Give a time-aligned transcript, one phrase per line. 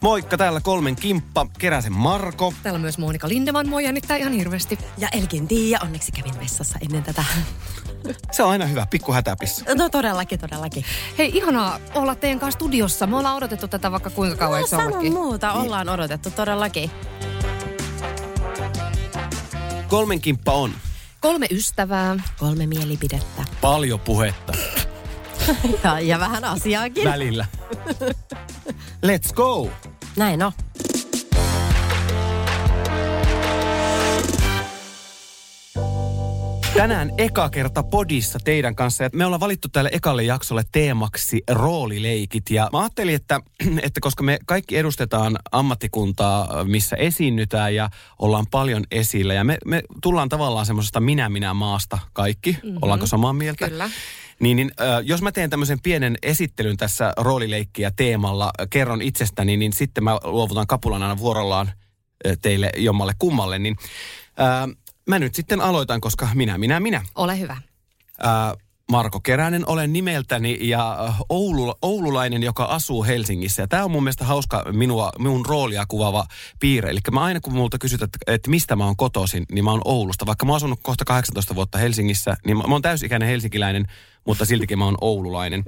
[0.00, 2.54] Moikka, täällä kolmen kimppa, Keräsen Marko.
[2.62, 4.78] Täällä on myös Monika Lindeman, moi jännittää ihan hirveästi.
[4.98, 7.24] Ja Elkin Tiia, onneksi kävin vessassa ennen tätä.
[8.32, 9.64] Se on aina hyvä, pikku hätäpissä.
[9.74, 10.84] No todellakin, todellakin.
[11.18, 13.06] Hei, ihanaa olla teidän kanssa studiossa.
[13.06, 16.90] Me ollaan odotettu tätä vaikka kuinka kauan, No eikö se sano muuta, ollaan odotettu todellakin.
[19.88, 20.72] Kolmen kimppa on
[21.20, 22.16] Kolme ystävää.
[22.38, 23.44] Kolme mielipidettä.
[23.60, 24.52] paljon puhetta
[25.84, 27.04] Ja, ja vähän asiaakin.
[27.04, 27.46] välillä.
[29.06, 29.70] Let's go!
[30.16, 30.52] Näin on.
[36.76, 39.04] Tänään eka kerta podissa teidän kanssa.
[39.04, 42.50] Ja me ollaan valittu tälle ekalle jaksolle teemaksi roolileikit.
[42.50, 43.40] Ja mä ajattelin, että,
[43.86, 49.34] että koska me kaikki edustetaan ammattikuntaa, missä esiinnytään ja ollaan paljon esillä.
[49.34, 52.52] Ja me, me tullaan tavallaan semmoisesta minä-minä-maasta kaikki.
[52.52, 52.78] Mm-hmm.
[52.82, 53.68] Ollaanko samaa mieltä?
[53.68, 53.90] Kyllä.
[54.40, 59.56] Niin, niin äh, jos mä teen tämmöisen pienen esittelyn tässä roolileikkiä teemalla, äh, kerron itsestäni,
[59.56, 63.58] niin sitten mä luovutan kapulan aina vuorollaan äh, teille jommalle kummalle.
[63.58, 63.76] Niin
[64.40, 64.76] äh,
[65.08, 67.02] mä nyt sitten aloitan, koska minä, minä, minä.
[67.14, 67.56] Ole hyvä.
[68.18, 68.54] Ää,
[68.90, 73.66] Marko Keränen olen nimeltäni ja äh, Oulu, oululainen, joka asuu Helsingissä.
[73.66, 76.26] Tämä on mun mielestä hauska minua, minun roolia kuvaava
[76.60, 76.90] piirre.
[76.90, 79.82] Eli mä aina kun multa kysytään, että, että mistä mä oon kotoisin, niin mä oon
[79.84, 80.26] Oulusta.
[80.26, 83.86] Vaikka mä oon asunut kohta 18 vuotta Helsingissä, niin mä, mä oon täysikäinen helsinkiläinen,
[84.26, 85.64] mutta siltikin mä oon oululainen.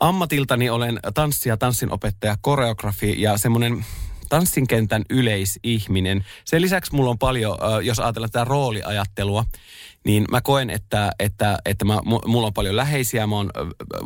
[0.00, 3.84] Ammatiltani olen tanssija, tanssinopettaja, koreografi ja semmoinen
[4.28, 6.24] tanssinkentän yleisihminen.
[6.44, 9.44] Sen lisäksi mulla on paljon, jos ajatellaan tätä rooliajattelua,
[10.04, 13.26] niin mä koen, että, että, että mä, mu- mulla on paljon läheisiä.
[13.26, 13.50] Mä on,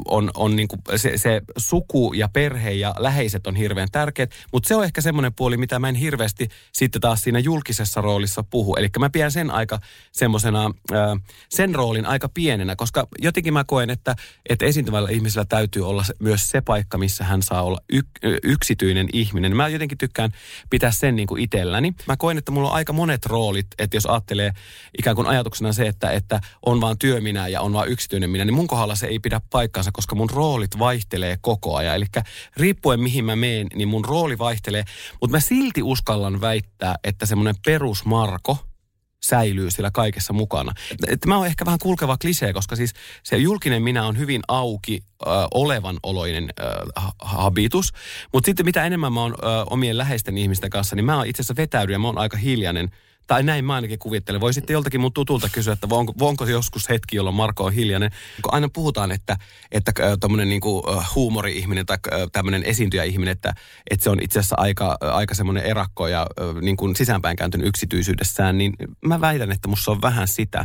[0.04, 4.74] on, on niinku se, se suku ja perhe ja läheiset on hirveän tärkeät, mutta se
[4.74, 8.76] on ehkä semmoinen puoli, mitä mä en hirveästi sitten taas siinä julkisessa roolissa puhu.
[8.76, 9.80] Eli mä pidän sen aika
[10.12, 10.70] semmoisena,
[11.48, 14.16] sen roolin aika pienenä, koska jotenkin mä koen, että,
[14.48, 18.06] että esiintyvällä ihmisellä täytyy olla myös se paikka, missä hän saa olla yk,
[18.42, 19.56] yksityinen ihminen.
[19.56, 20.30] Mä jotenkin tykkään
[20.70, 21.94] pitää sen niin kuin itselläni.
[22.06, 24.52] Mä koen, että mulla on aika monet roolit, että jos ajattelee
[24.98, 28.54] ikään kuin ajatuksena se, että, että on vaan työminä ja on vaan yksityinen minä, niin
[28.54, 31.96] mun kohdalla se ei pidä paikkansa, koska mun roolit vaihtelee koko ajan.
[31.96, 32.06] Eli
[32.56, 34.84] riippuen mihin mä meen, niin mun rooli vaihtelee.
[35.20, 38.56] Mutta mä silti uskallan väittää, että semmoinen perusmarko,
[39.24, 40.72] säilyy siellä kaikessa mukana.
[41.06, 45.00] Että mä oon ehkä vähän kulkeva klisee, koska siis se julkinen minä on hyvin auki
[45.26, 47.92] äh, olevan oloinen äh, habitus.
[48.32, 51.40] Mutta sitten mitä enemmän mä oon äh, omien läheisten ihmisten kanssa, niin mä oon itse
[51.40, 52.90] asiassa vetäydy ja mä oon aika hiljainen.
[53.28, 54.40] Tai näin mä ainakin kuvittelen.
[54.40, 58.10] Voi sitten joltakin mun tutulta kysyä, että onko, onko joskus hetki, jolloin Marko on hiljainen.
[58.42, 59.36] Kun aina puhutaan, että,
[59.72, 61.98] että tämmöinen äh, huumori-ihminen tai
[62.32, 63.54] tämmöinen esiintyjä-ihminen, että,
[63.90, 66.26] että se on itse asiassa aika, aika semmoinen erakko ja
[66.60, 68.72] niin sisäänpäin kääntynyt yksityisyydessään, niin
[69.04, 70.64] mä väitän, että musta on vähän sitä.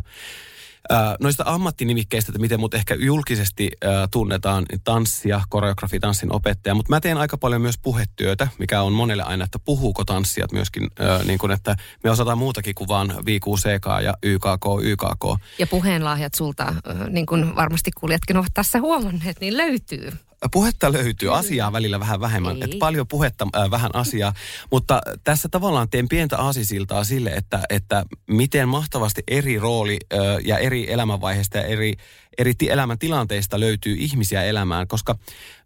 [1.20, 6.90] Noista ammattinimikkeistä, että miten mut ehkä julkisesti äh, tunnetaan, niin tanssija, koreografi, tanssin opettaja, mutta
[6.90, 11.26] mä teen aika paljon myös puhetyötä, mikä on monelle aina, että puhuuko tanssijat myöskin, äh,
[11.26, 15.42] niin kuin että me osataan muutakin kuin vaan VQCK ja YKK, YKK.
[15.60, 20.12] Ja puheenlahjat sulta, äh, niin kuin varmasti kuulijatkin ovat tässä huomanneet, niin löytyy.
[20.52, 22.56] Puhetta löytyy, asiaa välillä vähän vähemmän.
[22.56, 22.64] Ei.
[22.64, 24.34] Että paljon puhetta, äh, vähän asiaa.
[24.72, 30.58] Mutta tässä tavallaan teen pientä aasisiltaa sille, että, että miten mahtavasti eri rooli äh, ja
[30.58, 31.94] eri elämänvaiheista ja eri,
[32.38, 34.88] eri ti- elämäntilanteista löytyy ihmisiä elämään.
[34.88, 35.16] Koska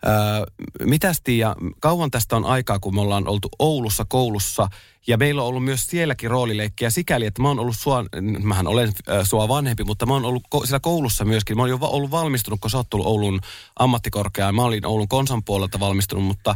[0.08, 0.12] äh,
[0.86, 4.70] mitästi ja kauan tästä on aikaa, kun me ollaan oltu Oulussa koulussa
[5.08, 8.06] ja meillä on ollut myös sielläkin roolileikkiä sikäli, että mä oon ollut sua,
[8.44, 11.58] mähän olen äh, sua vanhempi, mutta mä oon ollut ko- siellä koulussa myöskin.
[11.58, 13.40] Mä oon jo va- ollut valmistunut, kun sä oot tullut Oulun
[13.80, 14.56] ammattikorkeaan.
[14.56, 16.56] Mä olin Oulun konsan puolelta valmistunut, mutta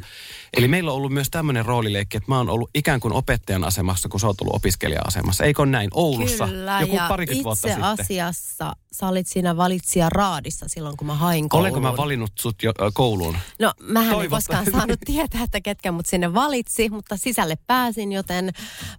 [0.58, 4.10] eli meillä on ollut myös tämmöinen roolileikki, että mä oon ollut ikään kuin opettajan asemassa,
[4.10, 5.44] kun sä oot ollut opiskelija-asemassa.
[5.44, 5.90] Eikö näin?
[5.94, 8.06] Oulussa Kyllä, joku ja parikymmentä vuotta itse sitten.
[8.06, 9.58] asiassa sä olit siinä
[10.02, 11.72] valitsija raadissa silloin, kun mä hain kouluun.
[11.72, 13.38] Olenko mä valinnut sut jo äh, kouluun?
[13.60, 18.52] No, mähän en koskaan saanut tietää, että ketkä mut sinne valitsi, mutta sisälle pääsin, joten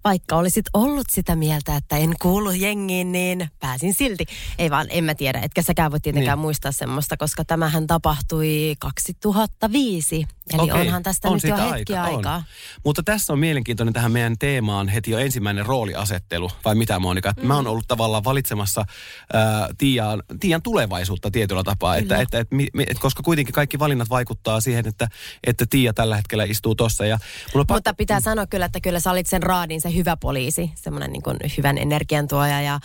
[0.04, 4.26] vaikka olisit ollut sitä mieltä, että en kuulu jengiin, niin pääsin silti.
[4.58, 6.42] Ei vaan, en mä tiedä, etkä säkään voi tietenkään Niin.
[6.42, 12.10] muistaa semmoista, koska tämähän tapahtui 2005 Eli Okei, onhan tästä on nyt jo hetki aika,
[12.10, 12.16] on.
[12.16, 12.44] aikaa.
[12.84, 17.34] Mutta tässä on mielenkiintoinen tähän meidän teemaan heti jo ensimmäinen rooliasettelu, vai mitä Monika?
[17.36, 17.46] Mm.
[17.46, 22.68] Mä oon ollut tavallaan valitsemassa äh, Tiian, Tiian tulevaisuutta tietyllä tapaa, että, että, että, mi-
[22.72, 25.08] mi- et, koska kuitenkin kaikki valinnat vaikuttaa siihen, että,
[25.46, 27.06] että Tiia tällä hetkellä istuu tossa.
[27.06, 27.18] Ja
[27.54, 30.72] mulla on Mutta pitää sanoa kyllä, että kyllä sä olit sen raadin se hyvä poliisi,
[30.74, 31.22] semmoinen niin
[31.56, 32.80] hyvän energiantuoja ja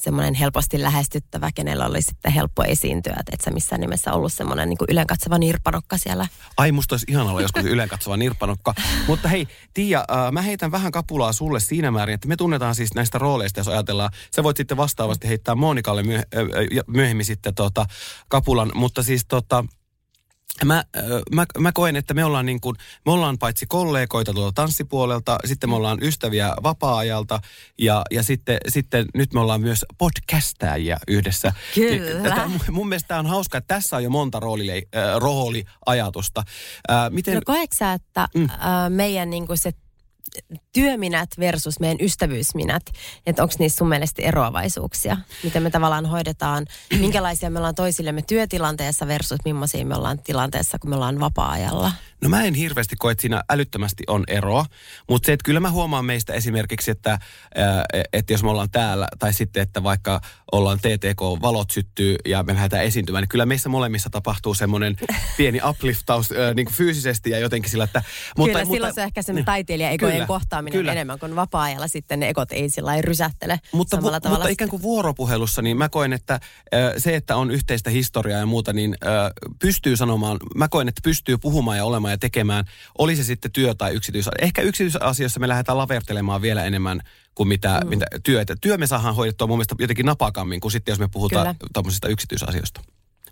[0.00, 3.16] semmoinen helposti lähestyttävä, kenellä oli sitten helppo esiintyä.
[3.20, 6.26] Että et sä missään nimessä ollut semmoinen niin ylenkatseva nirppanokka siellä.
[6.56, 8.74] Ai, musta olisi ihana olla joskus ylen katsova nirppanokka.
[9.08, 12.94] Mutta hei, Tiia, äh, mä heitän vähän kapulaa sulle siinä määrin, että me tunnetaan siis
[12.94, 14.10] näistä rooleista, jos ajatellaan.
[14.36, 17.86] Sä voit sitten vastaavasti heittää Monikalle myö- äh, myöhemmin sitten tota,
[18.28, 19.64] kapulan, mutta siis tota,
[20.64, 20.84] Mä,
[21.34, 22.76] mä, mä koen, että me ollaan, niin kuin,
[23.06, 27.40] me ollaan paitsi kollegoita tuolta tanssipuolelta, sitten me ollaan ystäviä vapaa-ajalta
[27.78, 31.52] ja, ja sitten, sitten nyt me ollaan myös podcastajia yhdessä.
[31.74, 32.20] Kyllä.
[32.20, 35.16] Niin, tää- mun- mun mielestä tämä on hauska, että tässä on jo monta roolile, äh,
[35.16, 36.42] rooliajatusta.
[36.90, 38.44] Äh, miten, No koetko sä, että mm.
[38.44, 38.50] äh,
[38.88, 39.72] meidän niin kuin se
[40.72, 42.82] työminät versus meidän ystävyysminät,
[43.26, 45.16] että onko niissä sun mielestä eroavaisuuksia?
[45.44, 46.66] Miten me tavallaan hoidetaan,
[46.98, 51.92] minkälaisia me ollaan toisillemme työtilanteessa versus millaisia me ollaan tilanteessa, kun me ollaan vapaa-ajalla?
[52.22, 54.66] No mä en hirveästi koe, että siinä älyttömästi on eroa,
[55.08, 59.08] mutta se, että kyllä mä huomaan meistä esimerkiksi, että, ää, että jos me ollaan täällä,
[59.18, 60.20] tai sitten, että vaikka
[60.52, 64.96] ollaan TTK, valot syttyy ja me lähdetään esiintymään, niin kyllä meissä molemmissa tapahtuu semmoinen
[65.36, 68.02] pieni upliftaus ää, niin kuin fyysisesti ja jotenkin sillä, että...
[68.36, 70.92] Mutta, Kyllä, silloin se on ehkä sen taiteilija-egojen Kyllä, kohtaaminen kyllä.
[70.92, 74.38] enemmän kuin vapaa-ajalla sitten ne ekot ei sillä rysähtele Mutta, samalla vu- tavalla.
[74.38, 76.40] mutta ikään kuin vuoropuhelussa, niin mä koen, että äh,
[76.98, 81.38] se, että on yhteistä historiaa ja muuta, niin äh, pystyy sanomaan, mä koen, että pystyy
[81.38, 82.64] puhumaan ja olemaan ja tekemään,
[82.98, 84.44] oli se sitten työ tai yksityisasia.
[84.44, 87.00] Ehkä yksityisasioissa me lähdetään lavertelemaan vielä enemmän
[87.40, 87.88] kuin mitä, mm.
[87.88, 88.56] mitä työtä.
[88.60, 92.80] Työ me saadaan hoidettua mun mielestä jotenkin napakammin kuin sitten, jos me puhutaan tuommoisista yksityisasioista.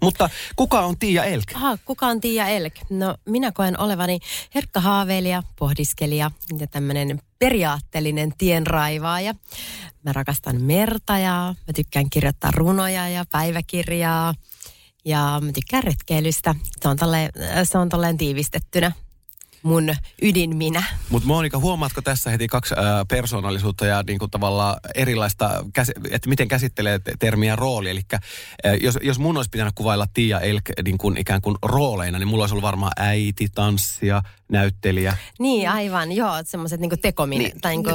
[0.02, 1.44] Mutta kuka on Tiia Elk?
[1.55, 2.72] Aha, kuka on Tiia Elk?
[2.90, 4.19] No minä koen olevani
[4.55, 9.34] herkkä haaveilija, pohdiskelija ja tämmöinen periaatteellinen tienraivaaja.
[10.05, 14.34] Mä rakastan merta ja mä tykkään kirjoittaa runoja ja päiväkirjaa.
[15.05, 16.55] Ja mä tykkään retkeilystä.
[16.81, 17.31] Se on tolleen,
[17.64, 18.93] se on tolleen tiivistettynä
[19.69, 20.85] mun ydin minä.
[21.11, 26.29] Mutta Monika, huomaatko tässä heti kaksi ää, persoonallisuutta ja niin kuin tavallaan erilaista, käs, että
[26.29, 27.91] miten käsittelee te- termiä rooli?
[27.91, 28.00] Eli
[28.81, 32.43] jos, jos mun olisi pitänyt kuvailla Tiia Elk niin kuin ikään kuin rooleina, niin mulla
[32.43, 35.17] olisi ollut varmaan äiti, tanssija, näyttelijä.
[35.38, 37.91] Niin, aivan, joo, semmoiset niinku tekominä, niin, tai niinku,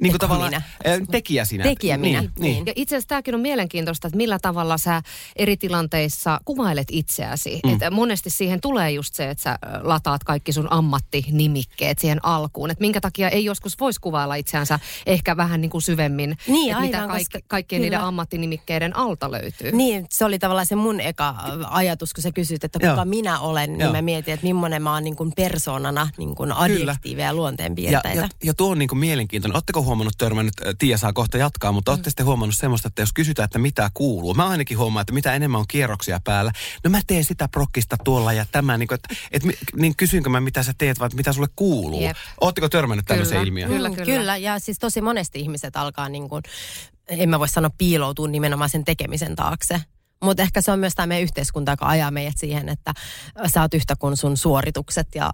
[0.00, 0.62] Niin kuin tavallaan
[1.10, 1.64] tekijä sinä.
[1.64, 2.52] Tekijä minä, Niin, niin.
[2.54, 2.66] niin.
[2.66, 5.02] Ja itse asiassa tämäkin on mielenkiintoista, että millä tavalla sä
[5.36, 7.60] eri tilanteissa kuvailet itseäsi.
[7.64, 7.72] Mm.
[7.72, 12.70] Että monesti siihen tulee just se, että sä lataat kaikki sun ammattinimikkeet siihen alkuun.
[12.70, 16.36] Että minkä takia ei joskus voisi kuvailla itseänsä ehkä vähän niin kuin syvemmin.
[16.46, 17.86] Niin, että mitä aivan, kaikki, koska- kaikkien kyllä.
[17.90, 19.72] niiden ammattinimikkeiden alta löytyy.
[19.72, 21.34] Niin, se oli tavallaan se mun eka
[21.70, 23.04] ajatus, kun sä kysyt, että kuka Joo.
[23.04, 23.92] minä olen, niin Joo.
[23.92, 28.20] mä mietin, että millainen mä oon niin kuin persoonana, niin kuin adjektiiveja ja Ja, luonteenpiirteitä.
[28.20, 29.56] ja, ja tuo on niin kuin mielenkiintoinen.
[29.56, 33.12] Oletteko huomannut törmännyt, äh, Tiia saa kohta jatkaa, mutta olette sitten huomannut semmoista, että jos
[33.12, 34.34] kysytään, että mitä kuuluu.
[34.34, 36.52] Mä ainakin huomaan, että mitä enemmän on kierroksia päällä.
[36.84, 40.40] No mä teen sitä prokkista tuolla ja tämä, niin, kuin, että, että, niin kysynkö mä
[40.40, 42.00] mitä sä teet että mitä sulle kuuluu.
[42.02, 42.16] Jep.
[42.40, 43.70] Oletteko törmännyt tämmöiseen ilmiöön?
[43.70, 44.06] Kyllä, Mm, kyllä.
[44.18, 46.42] kyllä, ja siis tosi monesti ihmiset alkaa niin kuin,
[47.08, 49.80] en mä voi sanoa piiloutua nimenomaan sen tekemisen taakse.
[50.24, 52.94] Mutta ehkä se on myös tämä meidän yhteiskunta, joka ajaa meidät siihen, että
[53.46, 55.32] sä oot yhtä kuin sun suoritukset ja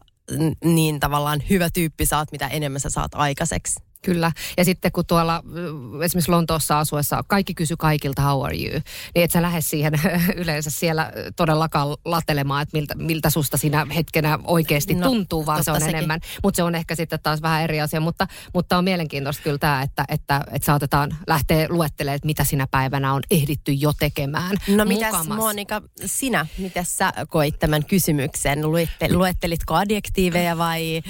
[0.64, 3.80] niin tavallaan hyvä tyyppi saat, mitä enemmän sä saat aikaiseksi.
[4.04, 4.32] Kyllä.
[4.56, 8.80] Ja sitten kun tuolla ö, esimerkiksi Lontoossa asuessa kaikki kysy kaikilta how are you,
[9.14, 9.92] niin et sä lähde siihen
[10.36, 15.70] yleensä siellä todellakaan latelemaan, että miltä, miltä susta siinä hetkenä oikeasti No, tuntuu, vaan se
[15.70, 15.94] on sekin.
[15.96, 16.20] enemmän.
[16.42, 18.00] Mutta se on ehkä sitten taas vähän eri asia.
[18.00, 22.66] Mutta, mutta on mielenkiintoista kyllä tämä, että, että, että saatetaan lähteä luettelemaan, että mitä sinä
[22.70, 24.56] päivänä on ehditty jo tekemään.
[24.68, 25.38] No mitäs Mukamas.
[25.38, 28.70] Monika, sinä, miten sä koit tämän kysymyksen?
[28.70, 31.02] Luette, luettelitko adjektiiveja vai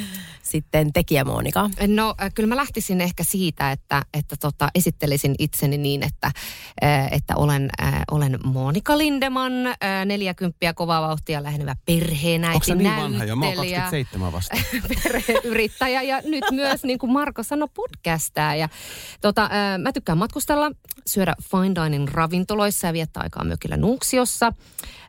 [0.48, 1.70] sitten tekijä Monika?
[1.86, 6.30] No äh, kyllä mä lähtisin ehkä siitä, että, että tota, esittelisin itseni niin, että,
[6.84, 12.74] äh, että olen, äh, olen Monika Lindeman, äh, 40 kovaa vauhtia lähenevä perheenäiti, Onko se
[12.74, 13.36] niin vanha jo?
[13.36, 14.56] Mä oon näyttelijä, 27 vasta.
[15.04, 18.54] perheyrittäjä ja nyt myös niin kuin Marko sanoi podcastaa.
[18.54, 18.68] Ja,
[19.20, 20.70] tota, äh, mä tykkään matkustella,
[21.06, 24.52] syödä fine dining ravintoloissa ja viettää aikaa mökillä Nuuksiossa.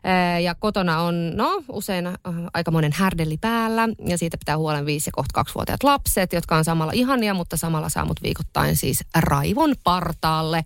[0.06, 2.14] Äh, ja kotona on no usein äh,
[2.54, 6.64] aikamoinen härdelli päällä ja siitä pitää huolen viisi ja kohta kohta kaksivuotiaat lapset, jotka on
[6.64, 10.64] samalla ihania, mutta samalla saa mut viikoittain siis raivon partaalle.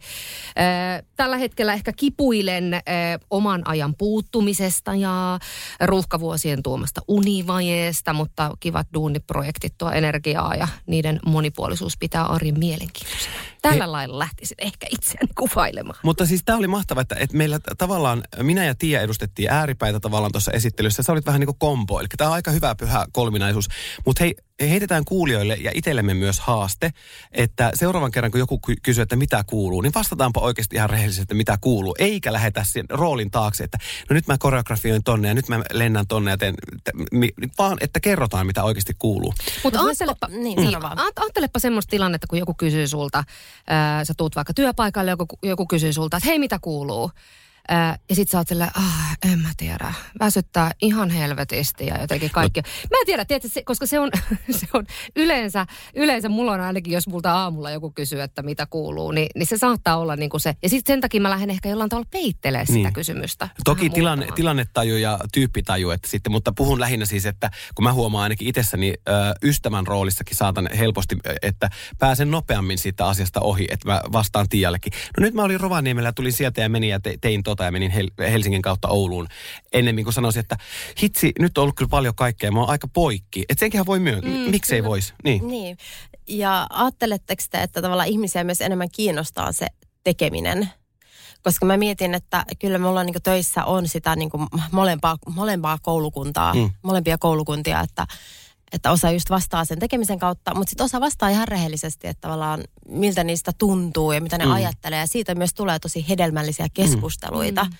[1.16, 2.80] Tällä hetkellä ehkä kipuilen
[3.30, 5.38] oman ajan puuttumisesta ja
[5.80, 13.34] ruuhkavuosien tuomasta univajeesta, mutta kivat duuniprojektit tuo energiaa ja niiden monipuolisuus pitää arjen mielenkiintoisena.
[13.62, 15.98] Tällä lailla lähtisin ehkä itseäni kuvailemaan.
[16.02, 20.32] Mutta siis tämä oli mahtavaa, että, että meillä tavallaan, minä ja Tiia edustettiin ääripäitä tavallaan
[20.32, 21.02] tuossa esittelyssä.
[21.02, 23.68] Sä olit vähän niin kuin kombo, eli tämä on aika hyvä pyhä kolminaisuus.
[24.06, 26.90] Mutta hei, heitetään kuulijoille ja itsellemme myös haaste,
[27.32, 31.22] että seuraavan kerran kun joku ky- kysyy, että mitä kuuluu, niin vastataanpa oikeasti ihan rehellisesti,
[31.22, 31.94] että mitä kuuluu.
[31.98, 33.78] Eikä lähetä sen roolin taakse, että
[34.10, 36.54] no nyt mä koreografioin tonne ja nyt mä lennän tonne ja teen,
[37.58, 39.34] vaan että kerrotaan, mitä oikeasti kuuluu.
[39.64, 40.78] Mutta Mut ajattelepa, niin, niin,
[41.16, 43.24] ajattelepa semmoista tilannetta, kun joku kysyy sulta,
[43.66, 47.10] ää, sä tuut vaikka työpaikalle, joku, joku kysyy sulta, että hei mitä kuuluu?
[47.68, 52.30] Ää, ja sit sä oot silleen, ah, en mä tiedä, väsyttää ihan helvetisti ja jotenkin
[52.30, 52.60] kaikki.
[52.62, 54.10] Mä en tiedä, tiedätkö, se, koska se on,
[54.60, 59.10] se on yleensä, yleensä mulla on ainakin, jos multa aamulla joku kysyy, että mitä kuuluu,
[59.10, 60.54] niin, niin se saattaa olla niin kuin se.
[60.62, 62.92] Ja sitten sen takia mä lähden ehkä jollain tavalla peittelemään sitä Niin.
[62.92, 63.48] kysymystä.
[63.64, 68.22] Toki tilanne, tilannetaju ja tyyppitaju, että sitten, mutta puhun lähinnä siis, että kun mä huomaan
[68.22, 74.00] ainakin itsessäni ö, ystävän roolissakin saatan helposti, että pääsen nopeammin siitä asiasta ohi, että mä
[74.12, 74.92] vastaan Tiiallekin.
[74.92, 77.92] No nyt mä olin Rovaniemellä tulin sieltä ja menin ja te, tein tota ja menin
[77.92, 79.28] Hel- Helsingin kautta Ouluun.
[79.72, 80.56] Ennemmin kuin sanoisin, että
[81.02, 83.44] hitsi, nyt on ollut kyllä paljon kaikkea, mä oon aika poikki.
[83.48, 85.14] Että senkinhän voi myöntää, mm, miksei voisi.
[85.24, 85.48] Niin.
[85.48, 85.76] Niin.
[86.28, 89.66] Ja ajatteletteko te, että tavallaan ihmisiä myös enemmän kiinnostaa se
[90.04, 90.70] tekeminen?
[91.42, 94.30] Koska mä mietin, että kyllä mulla niin töissä on sitä niin
[94.72, 96.70] molempaa, molempaa koulukuntaa, mm.
[96.82, 98.06] molempia koulukuntia, että,
[98.74, 102.64] että osa just vastaa sen tekemisen kautta, mutta sitten osa vastaa ihan rehellisesti, että tavallaan
[102.88, 104.48] miltä niistä tuntuu ja mitä ne Mm.
[104.50, 104.54] mm.
[104.54, 104.98] ajattelee.
[104.98, 107.70] Ja siitä myös tulee tosi hedelmällisiä keskusteluita, mm.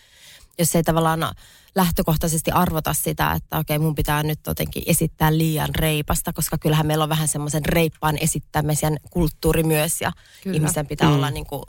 [0.59, 1.35] jos ei tavallaan
[1.75, 7.03] lähtökohtaisesti arvota sitä, että okei mun pitää nyt jotenkin esittää liian reipasta, koska kyllähän meillä
[7.03, 10.57] on vähän semmoisen reippaan esittämisen kulttuuri myös ja Kyllä.
[10.57, 11.13] Ihmisen pitää Mm.
[11.13, 11.17] mm.
[11.17, 11.63] olla niin kuin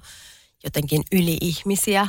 [0.64, 2.08] jotenkin yli-ihmisiä.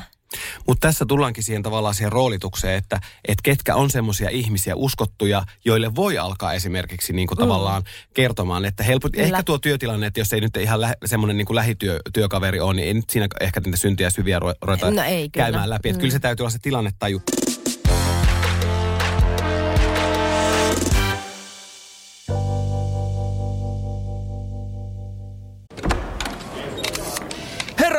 [0.67, 5.95] Mutta tässä tullaankin siihen tavallaan siihen roolitukseen, että et ketkä on semmoisia ihmisiä uskottuja, joille
[5.95, 7.83] voi alkaa esimerkiksi niin kuin tavallaan
[8.15, 9.25] kertomaan, että helpot, Kyllä.
[9.25, 12.89] ehkä tuo työtilanne, että jos ei nyt ihan lä, semmoinen niin kuin lähityökaveri ole, niin
[12.89, 15.45] ei nyt siinä ehkä niitä syntiä syviä ru- ruveta No ei kyllä.
[15.45, 15.89] käymään läpi.
[15.89, 16.01] Että Mm.
[16.01, 17.23] kyllä se täytyy olla se tilannetaju.
[17.47, 17.56] Herra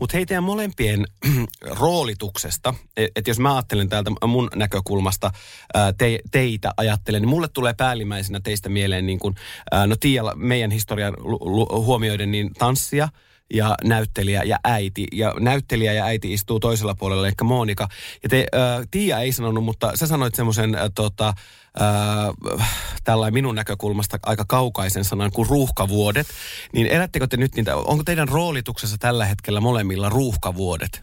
[0.00, 1.04] Mutta hei teidän molempien
[1.80, 5.30] roolituksesta, että jos mä ajattelen täältä mun näkökulmasta
[5.98, 9.34] te, teitä ajattelen, niin mulle tulee päällimmäisenä teistä mieleen niin kuin,
[9.70, 11.14] ää, no Tiia, meidän historian
[11.70, 13.08] huomioiden niin tanssia
[13.54, 15.06] ja näyttelijä ja äiti.
[15.12, 17.88] Ja näyttelijä ja äiti istuu toisella puolella, eli Monika.
[18.22, 21.34] Ja te, ää, Tiia ei sanonut, mutta sä sanoit semmoisen ää, tota,
[21.80, 22.32] ää,
[23.04, 26.26] tällainen minun näkökulmasta aika kaukaisen sanan kuin ruuhkavuodet.
[26.72, 31.02] Niin elättekö te nyt niitä, onko teidän roolituksessa tällä hetkellä molemmilla ruuhkavuodet?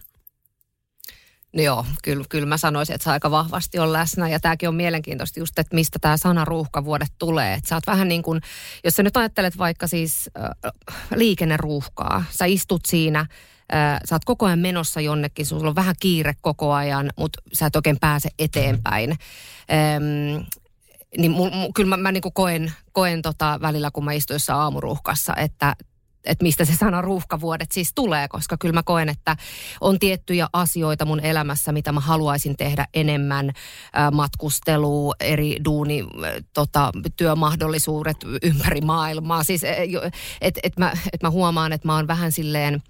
[1.54, 4.30] No joo, kyllä, kyllä mä sanoisin, että se aika vahvasti on läsnä.
[4.30, 7.54] Ja tämäkin on mielenkiintoista just, että mistä tämä sana ruuhkavuodet tulee.
[7.54, 8.42] Että sä oot vähän niin kuin,
[8.84, 10.72] jos sä nyt ajattelet vaikka siis äh,
[11.16, 12.24] liikenneruuhkaa.
[12.30, 16.74] Sä istut siinä, äh, sä oot koko ajan menossa jonnekin, sulla on vähän kiire koko
[16.74, 19.12] ajan, mutta sä et oikein pääse eteenpäin.
[19.12, 20.46] Ähm,
[21.18, 24.60] niin mul, mul, kyllä mä, mä niin koen, koen tota välillä, kun mä istun jossain
[24.60, 25.76] aamuruuhkassa, että
[26.26, 29.38] että mistä se sana ruuhkavuodet siis tulee, koska kyllä mä koen, että
[29.82, 33.52] on tiettyjä asioita mun elämässä, mitä mä haluaisin tehdä enemmän,
[34.12, 36.04] matkustelu, eri duuni,
[36.54, 39.44] tota, työmahdollisuudet ympäri maailmaa.
[39.44, 39.62] Siis,
[40.42, 42.84] että et mä, et mä huomaan, että mä oon vähän silleen,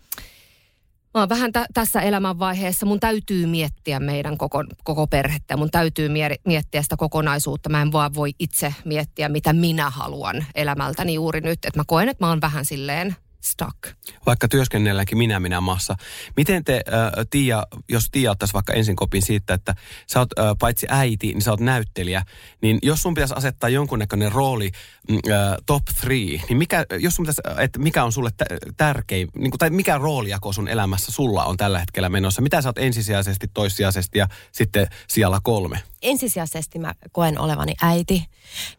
[1.13, 6.09] Mä oon vähän tä- tässä elämänvaiheessa, mun täytyy miettiä meidän koko, koko perhettä, mun täytyy
[6.09, 7.69] mie- miettiä sitä kokonaisuutta.
[7.69, 11.59] Mä en vaan voi itse miettiä, mitä minä haluan elämältäni juuri nyt.
[11.65, 13.77] Että mä koen, että mä oon vähän silleen stuck.
[14.25, 15.95] Vaikka työskennelläänkin minä minä maassa.
[16.37, 19.75] Miten te, äh, Tiia, jos Tiia ottaisi vaikka ensin kopin siitä, että
[20.07, 22.23] sä oot äh, paitsi äiti, niin sä oot näyttelijä,
[22.61, 24.71] niin jos sun pitäisi asettaa jonkunnäköinen rooli
[25.11, 25.21] äh,
[25.65, 28.45] top three, niin mikä, jos sun pitäisi, että mikä on sulle tä-
[28.77, 32.41] tärkein, niin kuin, tai mikä roolijako sun elämässä sulla on tällä hetkellä menossa?
[32.41, 35.90] Mitä sä oot ensisijaisesti, toissijaisesti ja sitten siellä kolme?
[36.01, 38.25] Ensisijaisesti mä koen olevani äiti.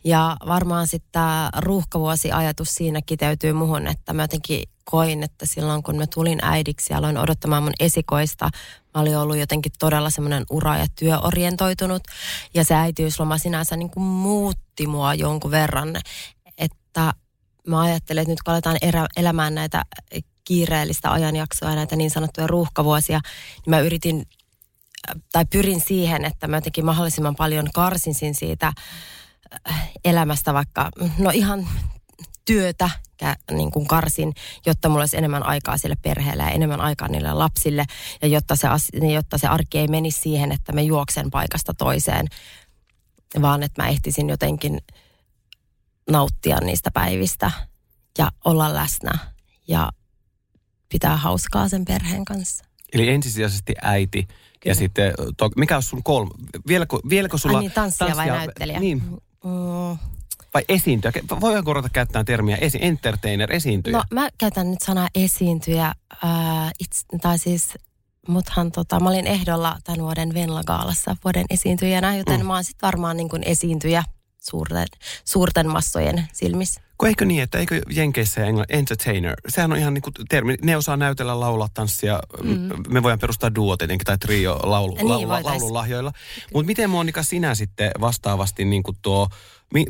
[0.04, 5.96] Ja varmaan sitten tämä ruuhkavuosi-ajatus siinä kiteytyy muhun, että mä jotenkin koin, että silloin kun
[5.96, 8.50] mä tulin äidiksi ja aloin odottamaan mun esikoista,
[8.94, 12.02] mä olin ollut jotenkin todella semmoinen ura- ja työorientoitunut.
[12.54, 15.96] Ja se äitiysloma sinänsä niin kuin muutti mua jonkun verran,
[16.58, 17.12] että
[17.66, 19.84] mä ajattelen, että nyt kun aletaan erä, elämään näitä
[20.44, 23.20] kiireellistä ajanjaksoa ja näitä niin sanottuja ruuhkavuosia,
[23.54, 24.26] niin mä yritin
[25.32, 28.72] tai pyrin siihen, että mä jotenkin mahdollisimman paljon karsinsin siitä
[29.70, 31.68] äh, elämästä vaikka, no ihan
[32.44, 32.90] työtä
[33.50, 34.32] niin kuin karsin,
[34.66, 37.84] jotta mulla olisi enemmän aikaa sille perheelle ja enemmän aikaa niille lapsille.
[38.22, 38.68] Ja jotta se,
[39.14, 42.26] jotta se arki ei menisi siihen, että mä juoksen paikasta toiseen,
[43.42, 44.78] vaan että mä ehtisin jotenkin
[46.10, 47.50] nauttia niistä päivistä
[48.18, 49.18] ja olla läsnä
[49.68, 49.90] ja
[50.88, 52.64] pitää hauskaa sen perheen kanssa.
[52.92, 54.28] Eli ensisijaisesti äiti
[54.64, 56.30] ja sitten, to, mikä on sun kolme?
[56.68, 57.58] Vieläkö, vieläkö sulla...
[57.58, 58.80] Ai niin, tanssija, tanssija vai näyttelijä?
[58.80, 59.02] Niin.
[59.44, 59.98] Mm.
[60.54, 61.12] Vai esiintyjä?
[61.40, 63.96] Voidaan ruveta käyttää termiä esi- entertainer, esiintyjä?
[63.96, 65.86] No mä käytän nyt sanaa esiintyjä.
[66.24, 67.68] Äh, itse, tai siis
[68.28, 72.46] Muthan tota, mä olin ehdolla tämän vuoden Venla-gaalassa vuoden esiintyjänä, joten mm.
[72.46, 74.04] mä oon sitten varmaan niin kuin esiintyjä
[74.42, 74.86] suurten,
[75.24, 76.80] suurten massojen silmissä.
[76.98, 80.54] Kun eikö niin, että eikö Jenkeissä ja Englann, entertainer, sehän on ihan niin kuin termi,
[80.62, 82.70] ne osaa näytellä, laulaa, tanssia, mm.
[82.88, 86.12] me voidaan perustaa duo tietenkin tai trio laulu, niin, laulu, laululahjoilla.
[86.54, 89.28] Mutta miten Monika sinä sitten vastaavasti niin kuin tuo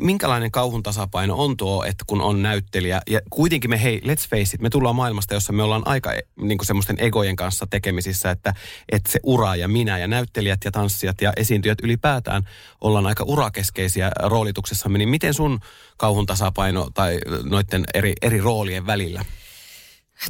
[0.01, 4.55] minkälainen kauhun tasapaino on tuo, että kun on näyttelijä, ja kuitenkin me, hei, let's face
[4.55, 8.31] it, me tullaan maailmasta, jossa me ollaan aika e, niin kuin semmoisten egojen kanssa tekemisissä,
[8.31, 8.53] että,
[8.91, 12.43] että se ura ja minä ja näyttelijät ja tanssijat ja esiintyjät ylipäätään
[12.81, 15.59] ollaan aika urakeskeisiä roolituksessa, niin miten sun
[15.97, 19.25] kauhun tasapaino tai noiden eri, eri roolien välillä?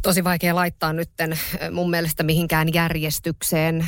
[0.02, 1.40] Tosi vaikea laittaa nytten
[1.72, 3.88] mun mielestä mihinkään järjestykseen,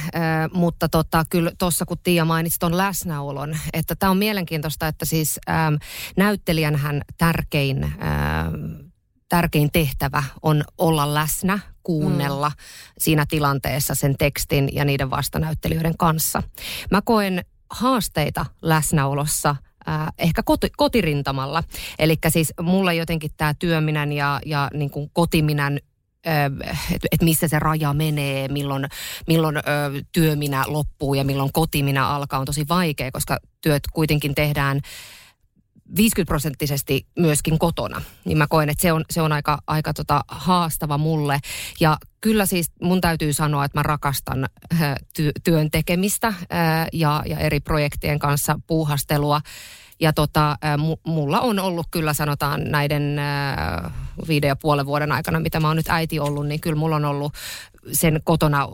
[0.53, 5.39] mutta tota, kyllä tuossa kun Tiia mainitsi ton läsnäolon, että tämä on mielenkiintoista, että siis
[5.49, 5.75] ähm,
[6.17, 7.91] näyttelijänhän tärkein, äh,
[9.29, 12.55] tärkein tehtävä on olla läsnä, kuunnella mm.
[12.97, 16.43] siinä tilanteessa sen tekstin ja niiden vastanäyttelijöiden kanssa.
[16.91, 19.55] Mä koen haasteita läsnäolossa
[19.89, 21.63] äh, ehkä koti, kotirintamalla.
[21.99, 25.79] Eli siis mulla jotenkin tämä työminän ja, ja niin kuin kotiminän
[26.91, 28.85] että et missä se raja menee, milloin,
[29.27, 29.61] milloin ö,
[30.11, 34.81] työminä loppuu ja milloin kotiminä alkaa, on tosi vaikea, koska työt kuitenkin tehdään
[35.97, 38.01] 50 prosenttisesti myöskin kotona.
[38.25, 41.39] Niin mä koen, että se on, se on aika, aika tota haastava mulle.
[41.79, 44.49] Ja kyllä siis mun täytyy sanoa, että mä rakastan
[45.19, 46.33] ty- työn tekemistä
[46.93, 49.41] ja, ja eri projektien kanssa puuhastelua.
[49.99, 50.57] Ja tota,
[51.03, 53.19] mulla on ollut kyllä sanotaan näiden
[54.27, 57.05] viiden ja puolen vuoden aikana, mitä mä oon nyt äiti ollut, niin kyllä mulla on
[57.05, 57.33] ollut
[57.91, 58.67] sen kotona,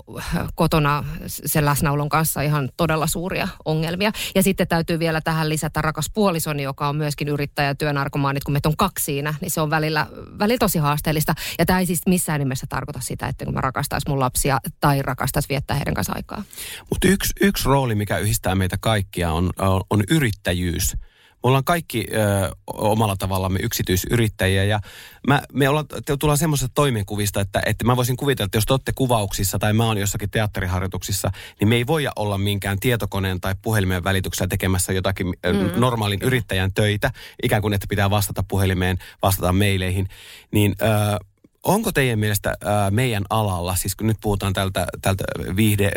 [0.56, 4.12] kotona sen läsnäolon kanssa ihan todella suuria ongelmia.
[4.36, 8.70] Ja sitten täytyy vielä tähän lisätä rakas puolisoni, joka on myöskin yrittäjä työnarkomaanit, kun meitä
[8.70, 10.08] on kaksi siinä, niin se on välillä,
[10.40, 11.34] välillä tosi haasteellista.
[11.60, 15.02] Ja tämä ei siis missään nimessä tarkoita sitä, että kun mä rakastaisin mun lapsia tai
[15.02, 16.44] rakastaisin viettää heidän kanssa aikaa.
[16.90, 19.50] Mutta yksi, yksi rooli, mikä yhdistää meitä kaikkia, on,
[19.90, 20.98] on yrittäjyys–
[21.44, 24.80] ollaan kaikki ö, omalla tavallamme yksityisyrittäjiä ja
[25.28, 28.74] mä, me ollaan, te tullaan semmoisesta toimenkuvista, että, että mä voisin kuvitella, että jos te
[28.74, 33.56] olette kuvauksissa tai mä oon jossakin teatteriharjoituksissa, niin me ei voi olla minkään tietokoneen tai
[33.62, 35.80] puhelimen välityksellä tekemässä jotakin mm.
[35.80, 37.12] normaalin yrittäjän töitä,
[37.44, 40.08] ikään kuin että pitää vastata puhelimeen, vastata meileihin,
[40.52, 40.76] niin...
[40.82, 41.31] Ö,
[41.64, 45.24] onko teidän mielestä ää, meidän alalla, siis kun nyt puhutaan tältä, tältä
[45.56, 45.92] viihde,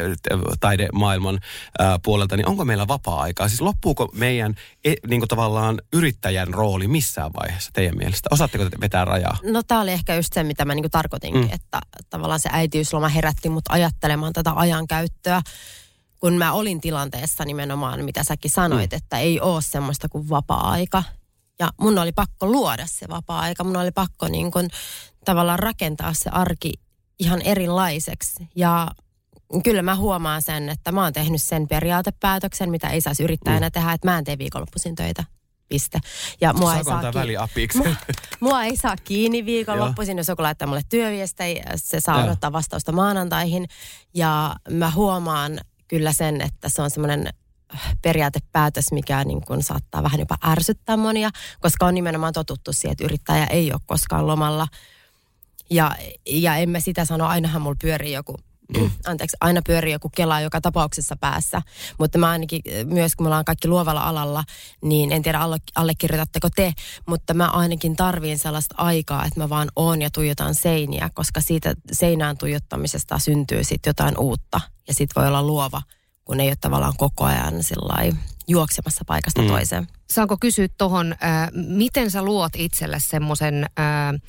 [0.61, 1.41] taidemaailman
[1.79, 3.49] ää, puolelta, niin onko meillä vapaa-aikaa?
[3.49, 8.29] Siis loppuuko meidän e, niin kuin tavallaan yrittäjän rooli missään vaiheessa teidän mielestä?
[8.33, 9.37] Osaatteko te vetää rajaa?
[9.43, 11.53] No tämä oli ehkä just se, mitä mä niin kuin tarkoitinkin, mm.
[11.53, 15.43] että tavallaan se äitiysloma herätti mut ajattelemaan tätä ajankäyttöä
[16.21, 18.97] kun mä olin tilanteessa nimenomaan, mitä säkin sanoit, mm.
[18.97, 21.03] että ei ole semmoista kuin vapaa-aika.
[21.59, 23.65] Ja mun oli pakko luoda se vapaa-aika.
[23.65, 24.69] Mun oli pakko niin kun
[25.25, 26.73] tavallaan rakentaa se arki
[27.19, 28.49] ihan erilaiseksi.
[28.57, 28.89] Ja
[29.65, 33.73] kyllä mä huomaan sen, että mä oon tehnyt sen periaatepäätöksen, mitä ei saisi yrittäjänä mm.
[33.73, 35.25] tehdä, että mä en tee viikonloppuisin töitä.
[35.69, 35.99] Piste.
[36.41, 37.03] Ja mua ei, saa
[37.55, 37.95] ki- mua,
[38.41, 42.27] mua ei saa kiinni viikonloppuisin, jos joku laittaa mulle työviestejä, se saa Joo.
[42.27, 43.69] odottaa vastausta maanantaihin.
[44.15, 47.29] Ja mä huomaan kyllä sen, että se on semmoinen
[48.03, 53.05] periaatepäätös, mikä niin kuin saattaa vähän jopa ärsyttää monia, koska on nimenomaan totuttu siihen, että
[53.05, 54.69] yrittäjä ei ole koskaan lomalla–
[55.71, 55.97] Ja,
[56.27, 58.37] ja en mä sitä sano, ainahan mulla pyörii joku
[59.07, 61.63] anteeksi, aina pyörii joku kela joka tapauksessa päässä.
[61.99, 64.45] Mutta mä ainakin myös, kun me ollaan kaikki luovalla alalla,
[64.83, 66.73] niin en tiedä alle, allekirjoitatteko te,
[67.07, 71.75] mutta mä ainakin tarviin sellaista aikaa, että mä vaan oon ja tuijotan seiniä, koska siitä
[71.93, 74.61] seinään tuijottamisesta syntyy sitten jotain uutta.
[74.89, 75.83] Ja sit voi olla luova,
[76.25, 77.55] kun ei ole tavallaan koko ajan
[78.49, 79.49] juoksemassa paikasta mm.
[79.49, 79.87] toiseen.
[80.11, 84.21] Saanko kysyä tuohon, äh, miten sä luot itselle semmoisen äh,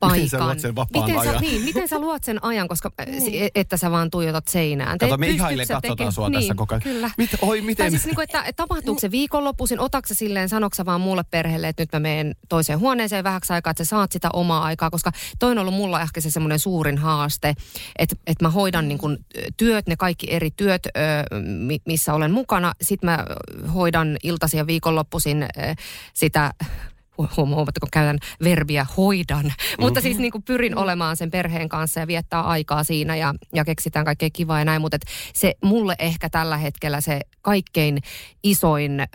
[0.00, 0.18] paikan.
[0.18, 1.34] Miten sä luot sen vapaan miten ajan?
[1.34, 3.50] Sä, niin, miten sä luot sen ajan, koska niin.
[3.54, 4.98] että sä vaan tuijotat seinään.
[4.98, 6.82] Kato, me sä katsotaan teke- sua niin, tässä koko ajan.
[6.82, 7.10] Kyllä.
[7.18, 7.84] Mit, oi, miten?
[7.84, 11.24] Tai siis niin kuin, että tapahtuuko se viikonloppuisin, otatko sä silleen, sanoksi sä vaan muulle
[11.30, 14.90] perheelle, että nyt mä menen toiseen huoneeseen vähäksi aikaa, että sä saat sitä omaa aikaa,
[14.90, 17.54] koska toi on ollut mulla ehkä se semmoinen suurin haaste,
[17.98, 19.18] että, että mä hoidan niin kuin
[19.56, 20.88] työt, ne kaikki eri työt,
[21.86, 23.24] missä olen mukana, sitten mä
[23.74, 25.46] hoidan iltaisin ja viikonloppuisin
[26.14, 26.54] sitä
[27.36, 29.84] huomaatteko käytän verbiä hoidan, mm-hmm.
[29.84, 33.64] mutta siis niin kuin pyrin olemaan sen perheen kanssa ja viettää aikaa siinä ja, ja
[33.64, 37.98] keksitään kaikkea kivaa ja näin, mutta et se mulle ehkä tällä hetkellä se kaikkein
[38.42, 39.08] isoin äh,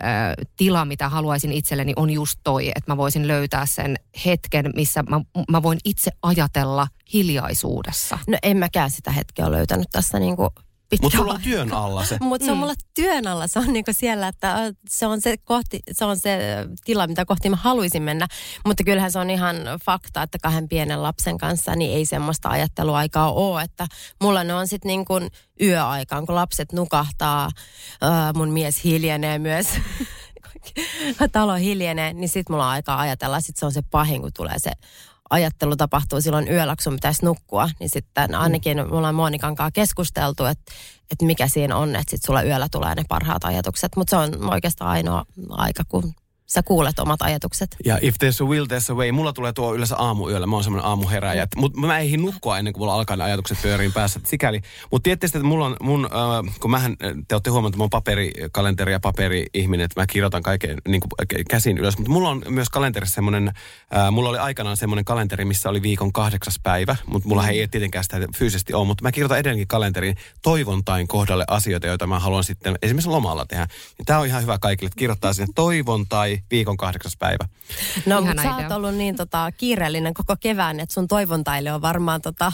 [0.56, 5.20] tila, mitä haluaisin itselleni on just toi, että mä voisin löytää sen hetken, missä mä,
[5.50, 8.18] mä voin itse ajatella hiljaisuudessa.
[8.28, 10.48] No en mäkään sitä hetkeä löytänyt tässä niinku
[10.90, 11.06] pitkään.
[11.06, 12.16] Mutta sulla on työn alla se.
[12.20, 12.60] Mutta se on Mm.
[12.60, 13.46] mulla työn alla.
[13.46, 16.38] Se on niinku siellä, että se on se, kohti, se on se
[16.84, 18.26] tila, mitä kohti mä haluaisin mennä.
[18.66, 23.32] Mutta kyllähän se on ihan fakta, että kahden pienen lapsen kanssa niin ei semmoista ajatteluaikaa
[23.32, 23.62] ole.
[23.62, 23.86] Että
[24.22, 25.30] mulla ne on sitten niin kuin
[25.62, 27.50] yöaikaan, kun lapset nukahtaa,
[28.34, 29.66] mun mies hiljenee myös.
[31.32, 33.40] talo hiljenee, niin sitten mulla on aikaa ajatella.
[33.40, 34.70] Sitten se on se pahin, kun tulee se
[35.30, 39.70] ajattelu tapahtuu silloin yöllä, kun sun pitäisi nukkua, niin sitten ainakin me ollaan Monikan kanssa
[39.70, 40.72] keskusteltu, että,
[41.10, 43.96] että mikä siinä on, että sitten sulla yöllä tulee ne parhaat ajatukset.
[43.96, 46.14] Mutta se on oikeastaan ainoa aika, kun
[46.48, 47.76] sä kuulet omat ajatukset.
[47.84, 49.12] Ja if there's a will, there's a way.
[49.12, 50.46] Mulla tulee tuo yleensä aamuyöllä.
[50.46, 51.46] Mä oon semmoinen aamuheräjä.
[51.56, 54.20] Mutta mä eihin nukkua ennen kuin mulla alkaa ne ajatukset pyöriin päässä.
[54.24, 54.60] Sikäli.
[54.90, 57.82] Mutta sitten, että mulla on mun, äh, kun mähän, äh, te olette huomannut, että mä
[57.82, 61.98] oon paperikalenteri ja paperi-ihminen, että mä kirjoitan kaiken niin kuin, kä- käsin ylös.
[61.98, 66.12] Mutta mulla on myös kalenterissa semmoinen, äh, mulla oli aikanaan semmoinen kalenteri, missä oli viikon
[66.12, 66.96] kahdeksas päivä.
[67.06, 68.86] Mutta mulla ei tietenkään sitä fyysisesti ole.
[68.86, 73.66] Mutta mä kirjoitan edelleenkin kalenteriin toivontain kohdalle asioita, joita mä haluan sitten esimerkiksi lomalla tehdä.
[73.98, 75.52] Niin Tämä on ihan hyvä kaikille, että kirjoittaa sinne
[76.50, 77.48] viikon kahdeksas päivä.
[78.06, 82.22] No, mutta sä oot ollut niin tota, kiireellinen koko kevään, että sun toivontaille on varmaan
[82.22, 82.52] tota,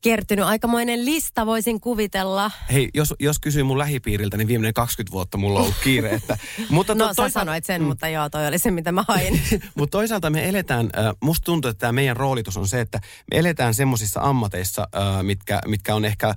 [0.00, 2.50] kertynyt aikamoinen lista, voisin kuvitella.
[2.72, 6.10] Hei, jos, jos kysyy mun lähipiiriltä, niin viimeinen 20 vuotta mulla on ollut kiire.
[6.14, 6.38] Että,
[6.70, 9.40] mutta No to- sä toisaalta- sanoit sen, mutta joo, toi oli se, mitä mä hain.
[9.74, 13.00] Mutta toisaalta me eletään, äh, musta tuntuu, että tämä meidän roolitus on se, että
[13.32, 16.34] me eletään semmoisissa ammateissa, äh, mitkä, mitkä on ehkä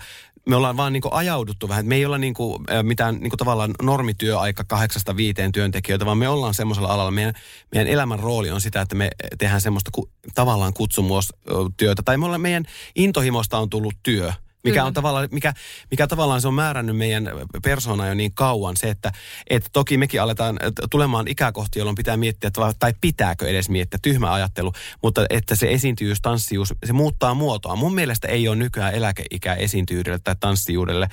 [0.49, 4.63] me ollaan vaan niinku ajauduttu vähän, me ei olla niinku, äh, mitään niinku tavallaan normityöaika
[4.63, 7.11] kahdeksasta viiteen työntekijöitä, vaan me ollaan semmoisella alalla.
[7.11, 7.33] Meidän,
[7.71, 12.03] meidän elämän rooli on sitä, että me tehdään semmoista ku, tavallaan kutsumustyötä.
[12.05, 14.33] Tai me ollaan, meidän intohimosta on tullut työ.
[14.63, 14.85] Mikä Kyllä.
[14.85, 15.53] on tavallaan, mikä,
[15.91, 17.31] mikä tavallaan se on määrännyt meidän
[17.63, 18.77] persoonaa jo niin kauan.
[18.77, 19.11] Se, että,
[19.49, 23.99] että toki mekin aletaan äh, tulemaan ikäkohti, jolloin pitää miettiä, että, tai pitääkö edes miettiä,
[24.01, 27.75] tyhmä ajattelu, mutta että se esiintyvyys, tanssijuus, se muuttaa muotoa.
[27.75, 31.07] Mun mielestä ei ole nykyään eläkeikä esiintyvyydelle tai tanssijuudelle,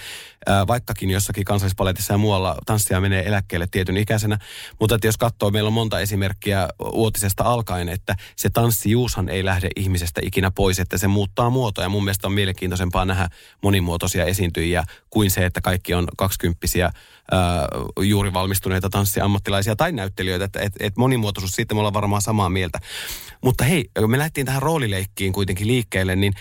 [0.50, 4.38] äh, vaikkakin jossakin kansallispaletissa ja muualla tanssia menee eläkkeelle tietyn ikäisenä.
[4.80, 9.68] Mutta että jos katsoo, meillä on monta esimerkkiä uutisesta alkaen, että se tanssijuushan ei lähde
[9.76, 11.84] ihmisestä ikinä pois, että se muuttaa muotoa.
[11.84, 13.28] Ja mun mielestä on mielenkiintoisempaa nähdä
[13.62, 16.90] monimuotoisia esiintyjiä kuin se, että kaikki on kaksikymppisiä
[17.30, 17.68] ää,
[18.00, 20.44] juuri valmistuneita tanssiammattilaisia tai näyttelijöitä.
[20.44, 22.78] Että et, et monimuotoisuus, siitä me ollaan varmaan samaa mieltä.
[23.44, 26.32] Mutta hei, me lähdettiin tähän roolileikkiin kuitenkin liikkeelle, niin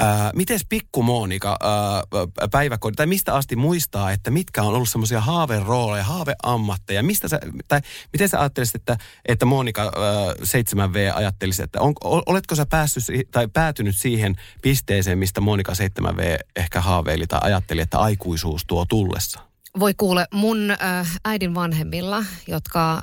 [0.00, 2.02] Ää, mites pikku Monika ää,
[2.50, 7.02] päiväkodin, tai mistä asti muistaa, että mitkä on ollut semmoisia haaverooleja, haaveammatteja?
[7.02, 7.80] Mistä sä, tai
[8.12, 13.04] miten sä ajattelisit, että, että Monika ää, 7V ajattelisi, että on, ol- oletko sä päässyt,
[13.30, 19.49] tai päätynyt siihen pisteeseen, mistä Monika 7V ehkä haaveili tai ajatteli, että aikuisuus tuo tullessa?
[19.78, 23.02] Voi kuule, mun äh, äidin vanhemmilla, jotka äh,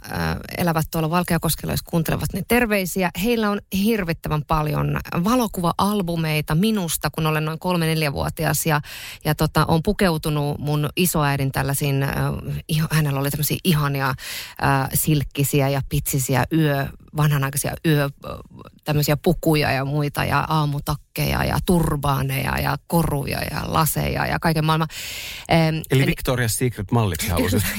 [0.57, 3.11] elävät tuolla Valkeakoskella, jos kuuntelevat, niin terveisiä.
[3.23, 8.81] Heillä on hirvittävän paljon valokuva-albumeita minusta, kun olen noin kolme-neljävuotias ja,
[9.25, 12.11] ja tota, on pukeutunut mun isoäidin tällaisiin, äh,
[12.91, 18.09] hänellä oli tämmöisiä ihania äh, silkkisiä ja pitsisiä yö, vanhanaikaisia yö, äh,
[18.83, 20.47] tämmöisiä pukuja ja muita ja
[21.17, 24.87] aamutakkeja ja turbaaneja ja koruja ja laseja ja kaiken maailman.
[25.51, 27.63] Ähm, Eli en- Victoria's Secret malliksi halusit.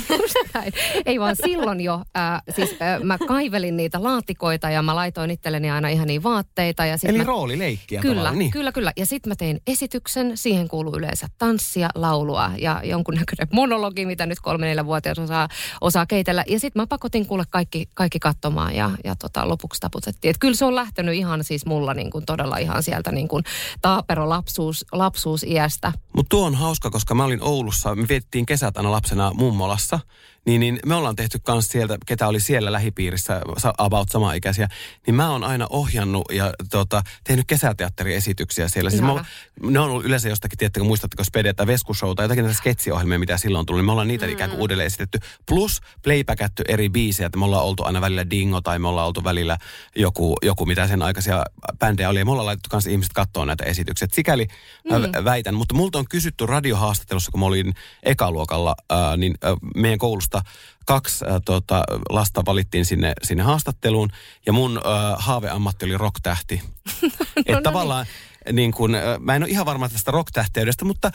[1.07, 5.70] Ei vaan silloin jo, äh, siis äh, mä kaivelin niitä laatikoita ja mä laitoin itselleni
[5.70, 6.87] aina ihan niin vaatteita.
[6.87, 8.51] Ja sit Eli mä, roolileikkiä Kyllä, niin.
[8.51, 8.92] kyllä, kyllä.
[8.96, 14.40] Ja sitten mä tein esityksen, siihen kuuluu yleensä tanssia, laulua ja jonkunnäköinen monologi, mitä nyt
[14.40, 15.48] kolme neljä vuotias osaa,
[15.81, 16.44] osaa keitellä.
[16.48, 20.31] Ja sitten mä pakotin kuule kaikki, kaikki katsomaan ja, ja tota, lopuksi taputettiin.
[20.31, 23.44] Et kyllä se on lähtenyt ihan siis mulla niin kuin todella ihan sieltä niin kuin
[23.82, 25.92] taapero lapsuus, lapsuusiästä.
[26.16, 30.00] Mutta tuo on hauska, koska mä olin Oulussa, me viettiin kesät aina lapsena mummolassa.
[30.48, 33.40] Niin, niin me ollaan tehty myös sieltä, ketä oli siellä lähipiirissä,
[33.78, 34.68] about samaikäisiä,
[35.06, 38.90] niin mä oon aina ohjannut ja tota, tehnyt kesäteatteriesityksiä siellä.
[38.90, 39.24] Siis mä,
[39.62, 43.66] ne on ollut yleensä jostakin, tiedättekö, muistatteko Spede tai Veskushouta, jotakin näitä sketsiohjelmia, mitä silloin
[43.66, 43.78] tuli.
[43.78, 44.32] niin Me ollaan niitä mm.
[44.32, 45.18] ikään kuin uudelleen esitetty.
[45.48, 49.24] Plus playbackatty eri biisejä, että me ollaan oltu aina välillä Dingo tai me ollaan oltu
[49.24, 49.58] välillä
[49.96, 51.44] joku, joku mitä sen aikaisia
[51.78, 52.18] bändejä oli.
[52.18, 54.04] Ja me ollaan laitettu kanssa ihmiset katsoa näitä esityksiä.
[54.04, 54.46] Et sikäli
[54.90, 55.24] mä mm.
[55.24, 60.38] väitän, mutta multa on kysytty radiohaastattelussa, kun mä olin ekaluokalla, ää, niin ää, meidän koulusta
[60.87, 64.11] kaksi ää, tota, lasta valittiin sinne, sinne haastatteluun
[64.46, 66.62] ja mun ää, haaveammatti oli rocktähti.
[67.46, 68.27] Että tavallaan niin
[68.76, 71.11] kun, äh, mä en ole ihan varma tästä rocktähteydestä, mutta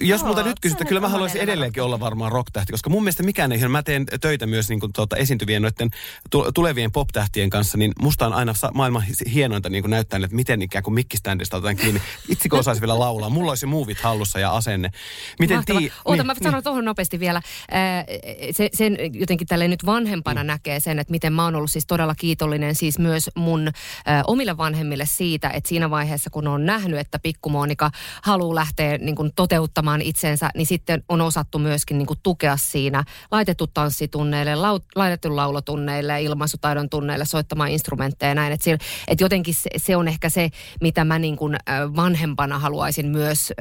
[0.00, 3.22] jos Joo, multa nyt kysytään, kyllä mä haluaisin edelleenkin olla varmaan rocktähti, koska mun mielestä
[3.22, 5.90] mikään ei, mä teen töitä myös niin kun, tuota, esiintyvien noiden
[6.30, 10.62] tu- tulevien poptähtien kanssa, niin musta on aina maailman hi- hienointa niin näyttää, että miten
[10.62, 12.00] ikään kuin mikkiständistä otetaan kiinni.
[12.28, 14.90] Itse kun osaisi vielä laulaa, mulla olisi muuvit hallussa ja asenne.
[15.38, 15.80] Miten Mahtavaa.
[15.80, 17.42] tii- Oota, niin, mä sanon tuohon nopeasti vielä.
[18.52, 20.46] Se, sen jotenkin tälle nyt vanhempana mm.
[20.46, 23.70] näkee sen, että miten mä oon ollut siis todella kiitollinen siis myös mun
[24.26, 27.90] omille vanhemmille siitä, että siinä vaiheessa kun on nähnyt, että pikku Monika
[28.22, 33.04] haluaa lähteä niin kuin toteuttamaan itsensä, niin sitten on osattu myöskin niin kuin tukea siinä.
[33.30, 38.52] Laitettu tanssitunneille, lau, laitettu laulotunneille, ilmaisutaidon tunneille, soittamaan instrumentteja ja näin.
[38.52, 38.70] Että
[39.08, 41.56] että jotenkin se, se on ehkä se, mitä mä niin kuin
[41.96, 43.54] vanhempana haluaisin myös ä,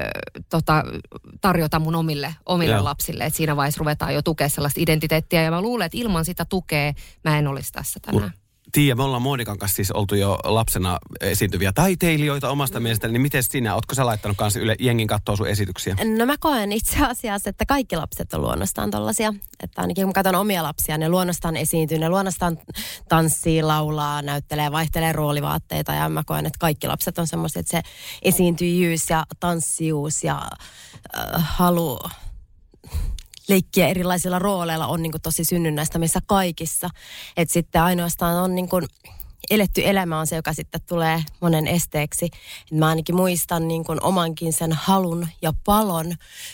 [0.49, 0.83] tota,
[1.41, 2.83] tarjota mun omille, omille Joo.
[2.83, 3.23] lapsille.
[3.25, 5.43] Että siinä vaiheessa ruvetaan jo tukea sellaista identiteettiä.
[5.43, 6.93] Ja mä luulen, että ilman sitä tukea
[7.23, 8.40] mä en olisi tässä tänään.
[8.71, 12.83] Tiia, me ollaan Monikan kanssa siis oltu jo lapsena esiintyviä taiteilijoita omasta mm.
[12.83, 15.95] mielestäni, niin miten sinä, ootko sä laittanut kanssa yle, jengin katsoa sun esityksiä?
[16.17, 19.33] No mä koen itse asiassa, että kaikki lapset on luonnostaan tollasia.
[19.63, 22.57] Että ainakin kun katson omia lapsia, ne luonnostaan esiintyy, ne luonnostaan
[23.09, 25.93] tanssii, laulaa, näyttelee, vaihtelee roolivaatteita.
[25.93, 27.81] Ja mä koen, että kaikki lapset on semmoiset, että se
[28.21, 30.41] esiintyjyys ja tanssijuus ja
[31.17, 31.99] äh, halu
[33.51, 36.89] leikkiä erilaisilla rooleilla on niin kuin tosi synnynnäistä meissä kaikissa.
[37.37, 38.85] Että sitten ainoastaan on niin kuin
[39.49, 42.29] eletty elämä on se, joka sitten tulee monen esteeksi.
[42.71, 46.13] Mä ainakin muistan niin kuin omankin sen halun ja palon,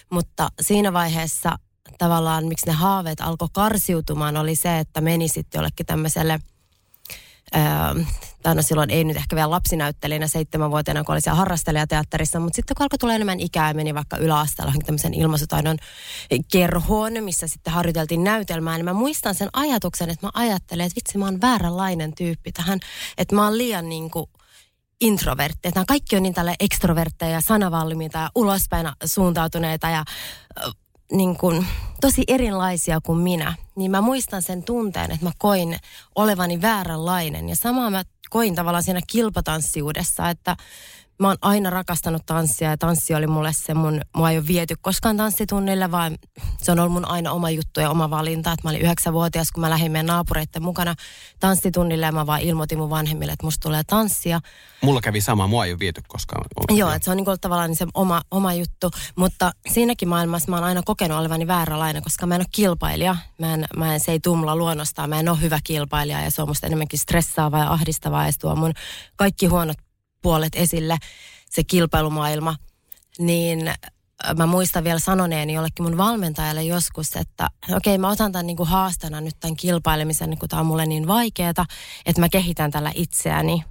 [0.10, 1.60] mutta siinä vaiheessa
[1.98, 6.40] tavallaan, miksi ne haaveet alkoi karsiutumaan, oli se, että meni sitten jollekin tämmöiselle
[7.56, 8.04] Öö,
[8.44, 12.76] tai no silloin ei nyt ehkä vielä lapsinäyttelijänä seitsemänvuotiaana, kun oli siellä harrastelijateatterissa, mutta sitten
[12.76, 15.78] kun alkoi tulla enemmän ikää, meni vaikka yläasteella tämmöisen ilmaisutaidon
[16.52, 21.18] kerhoon, missä sitten harjoiteltiin näytelmää, niin mä muistan sen ajatuksen, että mä ajattelen, että vitsi,
[21.18, 22.80] mä oon vääränlainen tyyppi tähän,
[23.18, 24.30] että mä oon liian niin kuin
[25.02, 25.68] introvertti.
[25.68, 30.04] Että kaikki on niin tälle ekstrovertteja ja sanavalmiita ja ulospäin suuntautuneita ja
[31.12, 31.66] niin kuin,
[32.02, 33.56] tosi erilaisia kuin minä.
[33.76, 35.78] Niin mä muistan sen tunteen, että mä koin
[36.16, 37.50] olevani vääränlainen.
[37.50, 40.58] Ja samaa mä koin tavallaan siinä kilpatanssiudessa, että
[41.20, 44.76] mä oon aina rakastanut tanssia ja tanssi oli mulle se mun, mua ei ole viety
[44.82, 46.18] koskaan tanssitunnille, vaan
[46.58, 48.52] se on ollut mun aina oma juttu ja oma valinta.
[48.52, 50.96] Että mä olin yhdeksänvuotias, kun mä lähdin meidän naapureiden mukana
[51.40, 54.40] tanssitunnille ja mä vaan ilmoitin mun vanhemmille, että musta tulee tanssia.
[54.82, 56.46] Mulla kävi sama, mua ei ole viety koskaan.
[56.70, 60.56] Joo, että se on niin ollut tavallaan se oma, oma juttu, mutta siinäkin maailmassa mä
[60.56, 63.16] oon aina kokenut olevani vääränlainen, koska mä en ole kilpailija.
[63.40, 66.42] Mä en, mä en, se ei tumla luonnostaan, mä en ole hyvä kilpailija ja se
[66.42, 68.74] on musta enemmänkin stressaavaa ja ahdistavaa ja se tuo mun
[69.16, 69.78] kaikki huonot
[70.28, 70.98] puolet esille,
[71.50, 72.56] se kilpailumaailma.
[73.20, 73.76] Niin äh,
[74.38, 78.58] mä muistan vielä sanoneeni jollekin mun valmentajalle joskus, että okei okay, mä otan tämän niin
[78.58, 81.66] kuin haastana nyt tämän kilpailemisen, kun tämä on mulle niin vaikeeta,
[82.06, 83.64] että mä kehitän tällä itseäni.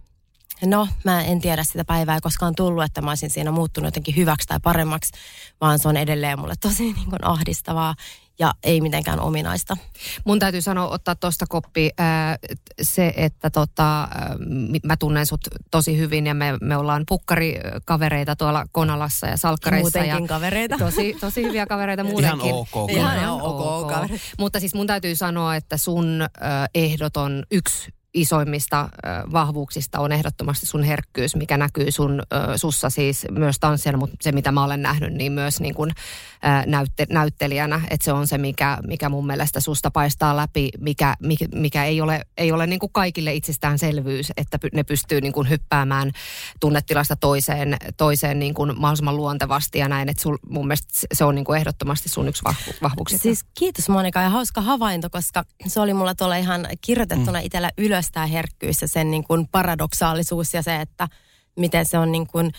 [0.65, 4.49] No, mä en tiedä sitä päivää koskaan tullut, että mä olisin siinä muuttunut jotenkin hyväksi
[4.49, 5.13] tai paremmaksi,
[5.61, 7.95] vaan se on edelleen mulle tosi niin kuin ahdistavaa
[8.39, 9.77] ja ei mitenkään ominaista.
[10.25, 12.37] Mun täytyy sanoa, ottaa tuosta koppi ää,
[12.83, 14.09] se, että tota,
[14.49, 19.99] mi- mä tunnen sut tosi hyvin ja me, me ollaan pukkarikavereita tuolla Konalassa ja Salkkareissa.
[19.99, 20.77] Muutenkin ja kavereita.
[20.79, 22.55] Tosi, tosi hyviä kavereita muutenkin.
[22.55, 23.01] ok kavereita.
[23.01, 24.25] Ihan ihan ok kavereita.
[24.39, 26.29] Mutta siis mun täytyy sanoa, että sun äh,
[26.75, 33.27] ehdoton yksi isoimmista äh, vahvuuksista on ehdottomasti sun herkkyys, mikä näkyy sun äh, sussa siis
[33.31, 36.36] myös tanssijana, mutta se mitä mä olen nähnyt, niin myös niin kuin, äh,
[36.67, 41.47] näytte, näyttelijänä, että se on se, mikä, mikä mun mielestä susta paistaa läpi, mikä, mikä,
[41.55, 46.13] mikä ei ole, ei ole niin kuin kaikille itsestäänselvyys, että ne pystyy niin kuin hyppäämään
[46.61, 51.25] tunnetilasta toiseen, toiseen niin kuin mahdollisimman luontevasti ja näin, että sul, mun mielestä se- se
[51.25, 53.23] on niin kuin ehdottomasti sun yksi vahvu, vahvuuksista.
[53.23, 57.45] Siis kiitos Monika ja hauska havainto, koska se oli mulla tuolla ihan kirjoitettuna mm.
[57.45, 61.09] itsellä ylös tämä herkkyys ja sen niin kuin paradoksaalisuus ja se, että
[61.57, 62.53] miten se on niin kuin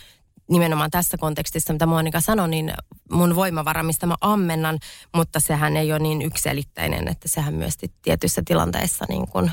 [0.50, 2.72] nimenomaan tässä kontekstissa, mitä Monika sanoi, niin
[3.12, 4.78] mun voimavara, mistä mä ammennan,
[5.16, 9.50] mutta sehän ei ole niin ykselitteinen, että sehän myös tietyissä tilanteissa niin kuin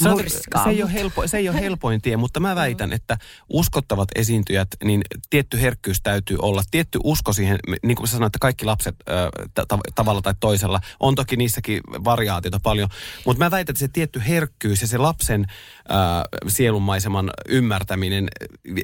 [0.00, 0.64] Murskaa.
[0.64, 4.68] se, ei ole helpo, se ei ole helpoin tie, mutta mä väitän, että uskottavat esiintyjät,
[4.84, 6.62] niin tietty herkkyys täytyy olla.
[6.70, 9.12] Tietty usko siihen, niin kuin sä sanoit, että kaikki lapset ö,
[9.54, 12.88] ta- tavalla tai toisella, on toki niissäkin variaatiota paljon,
[13.24, 18.28] mutta mä väitän, että se tietty herkkyys ja se lapsen ö, sielunmaiseman ymmärtäminen,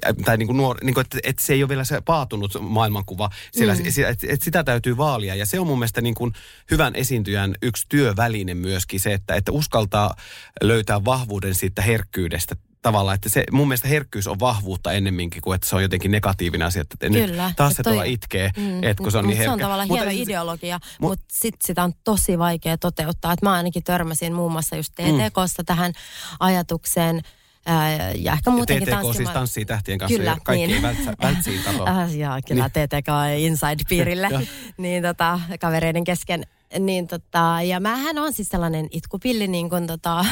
[0.07, 2.57] äh, tai niin kuin nuor, niin kuin, että, että se ei ole vielä se paatunut
[2.61, 3.81] maailmankuva, siellä, mm.
[3.87, 5.35] että, että sitä täytyy vaalia.
[5.35, 6.33] Ja se on mun mielestä niin kuin
[6.71, 10.15] hyvän esiintyjän yksi työväline myöskin se, että, että uskaltaa
[10.63, 15.69] löytää vahvuuden siitä herkkyydestä tavallaan, että se, mun mielestä herkkyys on vahvuutta ennemminkin kuin että
[15.69, 17.53] se on jotenkin negatiivinen asia, että nyt Kyllä.
[17.57, 19.49] taas Ja se toi- tuolla itkee, Mm, että kun se on niin herkkä.
[19.49, 23.33] Se on tavallaan Mutta hieno ideologia, mut- mutta sitten sitä on tosi vaikea toteuttaa.
[23.33, 25.93] Et mä ainakin törmäsin muun muassa just TTKsta tähän
[26.41, 27.23] ajatukseen.
[27.67, 30.83] Ää, ja ehkä muutenkin TTK siis tanssii tähtien kanssa Kyllä, kaikki niin.
[30.83, 31.87] vältsä, vältsiin kato.
[31.89, 32.09] Äh,
[32.49, 32.89] kyllä Niin.
[32.89, 34.47] TTK Inside-piirille,
[34.77, 36.47] niin tota, kavereiden kesken.
[36.79, 40.25] Niin tota, ja mähän on siis sellainen itkupilli, niin kuin tota,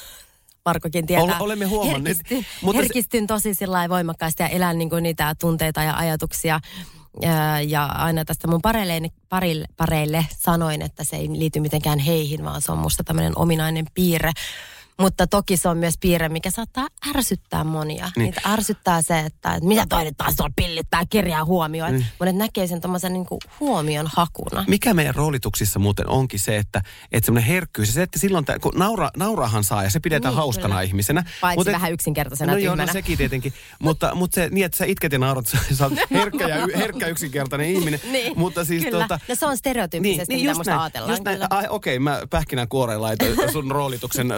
[0.66, 1.36] Markokin tietää.
[1.36, 2.16] Ol- olemme huomanneet.
[2.16, 6.60] Herkistyn, Mutta herkistyn tosi sillä voimakkaasti ja elän niin kuin niitä tunteita ja ajatuksia.
[7.22, 12.44] Ja, ja aina tästä mun pareille, parille, pareille sanoin, että se ei liity mitenkään heihin,
[12.44, 14.32] vaan se on musta tämmöinen ominainen piirre.
[15.00, 16.86] Mutta toki se on myös piirre, mikä saattaa
[17.16, 18.04] ärsyttää monia.
[18.04, 18.12] Niin.
[18.16, 18.24] Niin.
[18.24, 21.92] Niitä ärsyttää se, että, että mitä toi nyt taas tuolla pillittää kirjaa huomioon.
[21.92, 22.06] Niin.
[22.20, 23.26] Monet näkee sen tommosen niin
[23.60, 24.64] huomion hakuna.
[24.68, 26.82] Mikä meidän roolituksissa muuten onkin se, että,
[27.12, 30.36] että semmoinen herkkyys se, että silloin, tää, kun naura, naurahan saa ja se pidetään Niin,
[30.36, 30.82] hauskana kyllä.
[30.82, 31.24] ihmisenä.
[31.40, 33.52] Paitsi Mut et- vähän yksinkertaisena No joo, no sekin tietenkin.
[33.78, 37.06] mutta, mutta se niin, että sä itket ja naurat, sä, sä oot herkkä ja herkkä
[37.06, 38.00] yksinkertainen ihminen.
[38.12, 38.98] Niin, mutta siis kyllä.
[38.98, 43.52] tuota, No se on stereotyyppisesti, mitä just musta näin, ajatellaan, okei, mä pähkinän kuoreen laitoin
[43.52, 44.28] sun roolituksen.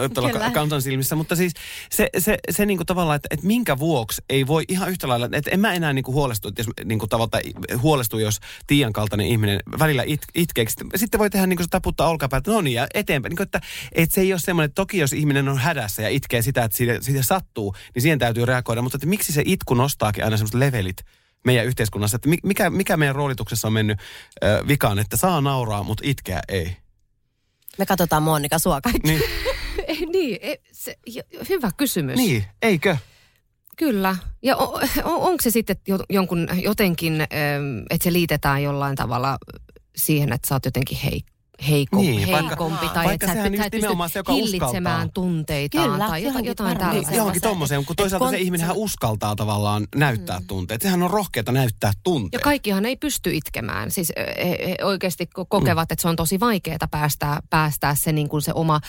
[0.53, 1.53] Kansan silmissä, mutta siis
[1.91, 5.51] se, se, se niinku tavallaan, että, että minkä vuoksi ei voi ihan yhtä lailla, että
[5.51, 7.43] en mä enää niinku huolestu, että jos niinku tavallaan
[7.81, 10.75] huolestu, jos Tiian kaltainen ihminen välillä it, itkeeksi.
[10.95, 13.29] Sitten voi tehdä niinku se taputtaa olkapäältä, no niin, ja eteenpäin.
[13.29, 13.61] Niinku, että,
[13.91, 16.77] että se ei ole semmoinen, että toki jos ihminen on hädässä ja itkee sitä, että
[16.77, 18.81] siitä, siitä sattuu, niin siihen täytyy reagoida.
[18.81, 20.97] Mutta että miksi se itku nostaakin aina semmoiset levelit
[21.45, 23.99] meidän yhteiskunnassa, että mi- mikä, mikä meidän roolituksessa on mennyt
[24.43, 26.77] äh, vikaan, että saa nauraa, mutta itkeä ei.
[27.77, 29.07] Me katsotaan Monika sua kaikki.
[29.07, 29.21] Niin,
[30.13, 30.95] niin, ei, se,
[31.49, 32.15] hyvä kysymys.
[32.17, 32.97] niin eikö?
[33.77, 34.15] Kyllä.
[34.43, 37.21] Ja on, on, onko se sitten jo, jonkun, jotenkin,
[37.89, 39.37] että se liitetään jollain tavalla
[39.95, 41.25] siihen, että sä oot jotenkin heik,
[41.69, 44.19] heiko, Niin, niin, vaikka- heikompi tai vaikka että sä sehän et, sä et pysty se,
[44.19, 45.11] joka hillitsemään uskaltaa.
[45.13, 47.09] tunteitaan Kyllä, tai jotain, johonkin jotain tällaista.
[47.11, 50.47] Niin, Johonkin se- tommoseen, kun toisaalta se kon- ihminenhän uskaltaa tavallaan näyttää Mm.
[50.47, 50.81] tunteet.
[50.81, 52.43] Sehän on rohkeata näyttää Ja tunteet.
[52.43, 53.91] kaikkihan ei pysty itkemään.
[53.91, 58.29] Siis he, he oikeasti ko- kokevat, että se on tosi vaikeaa päästää, päästää se, niin
[58.29, 58.81] kuin se oma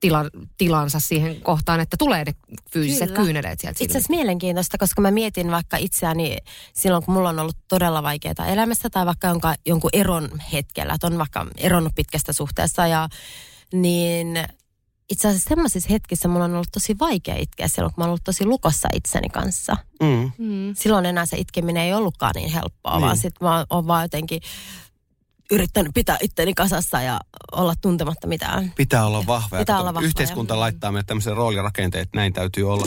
[0.00, 0.24] tila,
[0.58, 2.34] tilansa siihen kohtaan, että tulee ne
[2.72, 3.22] fyysiset Kyllä.
[3.22, 6.36] kyyneleet sieltä Itse asiassa mielenkiintoista, koska mä mietin vaikka itseäni
[6.74, 11.06] silloin, kun mulla on ollut todella vaikeaa elämässä tai vaikka jonka, jonkun eron hetkellä, että
[11.06, 13.08] on vaikka eronnut pitkästä suhteesta ja
[13.72, 14.44] niin
[15.10, 18.24] itse asiassa semmoisissa hetkissä mulla on ollut tosi vaikea itkeä silloin, kun mä oon ollut
[18.24, 19.76] tosi lukossa itseni kanssa.
[20.02, 20.32] Mm.
[20.38, 20.74] Mm.
[20.76, 23.00] Silloin enää se itkeminen ei ollutkaan niin helppoa, Niin.
[23.00, 24.40] vaan sitten mä oon vaan jotenkin
[25.50, 27.20] yrittänyt pitää itteni kasassa ja
[27.52, 28.72] olla tuntematta mitään.
[28.76, 29.56] Pitää olla vahva.
[29.56, 32.86] ja Pitää olla vahva, Yhteiskunta ja- laittaa meille tämmöisen roolirakenteen, että näin täytyy olla.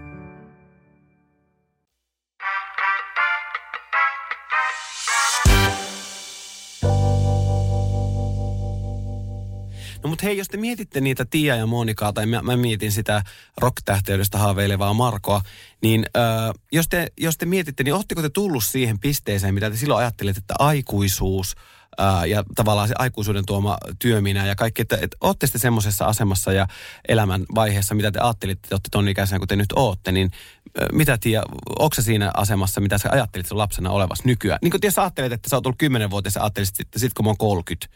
[10.03, 13.23] No mutta hei, jos te mietitte niitä Tiia ja Monikaa, tai mä, mä mietin sitä
[13.57, 15.41] rock-tähteydestä haaveilevaa Markoa,
[15.81, 16.19] niin ö,
[16.71, 20.39] jos, te, jos te mietitte, niin ootteko te tullut siihen pisteeseen, mitä te silloin ajattelitte,
[20.39, 21.55] että aikuisuus
[21.97, 26.53] ää, ja tavallaan se aikuisuuden tuoma työminä ja kaikki, että, että ootte sitten semmoisessa asemassa
[26.53, 26.67] ja
[27.07, 30.31] elämän vaiheessa, mitä te ajattelitte, että olette ton ikäisenä, kun te nyt ootte, niin
[30.81, 31.43] ö, mitä Tiia,
[31.79, 34.59] onko se siinä asemassa, mitä sä ajattelit sun lapsena olevassa nykyään?
[34.61, 36.99] Niin kuin jos sä ajattelet, että sä oot ollut 10 vuotta ja sä ajattelit, että
[36.99, 37.95] sit kun mä oon 30,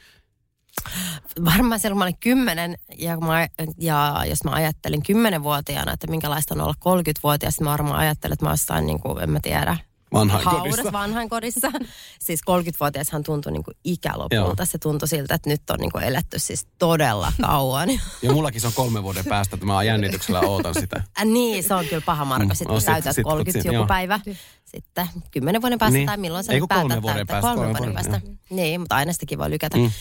[1.46, 6.54] Varmaan silloin kun mä olin kymmenen ja, mä, ja jos mä ajattelin kymmenenvuotiaana, että minkälaista
[6.54, 9.78] on olla 30-vuotias, niin mä varmaan ajattelin, että mä jossain, niin kuin, en mä tiedä,
[10.14, 10.92] Vanhainkodissa.
[10.92, 11.72] vanhainkodissa.
[12.26, 14.36] siis 30-vuotias hän tuntui niin kuin ikälopulta.
[14.36, 14.56] Joo.
[14.64, 17.90] Se tuntui siltä, että nyt on niin kuin eletty siis todella kauan.
[18.22, 21.04] Ja mullakin se on kolme vuoden päästä, että mä jännityksellä ootan sitä.
[21.20, 22.46] Äh, niin, se on kyllä paha Marko.
[22.48, 23.86] Mm, Sitten on kun sit- täytät sit- 30 sit- joku joo.
[23.88, 24.20] päivä.
[24.66, 26.06] Sitten kymmenen vuoden päästä Niin.
[26.06, 27.42] tai milloin sä Ei nyt päätät vuoden täyttää.
[27.42, 28.22] päästä, kolmen vuoden vuoden, päästä.
[28.50, 29.78] Niin, mutta aina sitäkin voi lykätä.
[29.78, 29.92] Mm.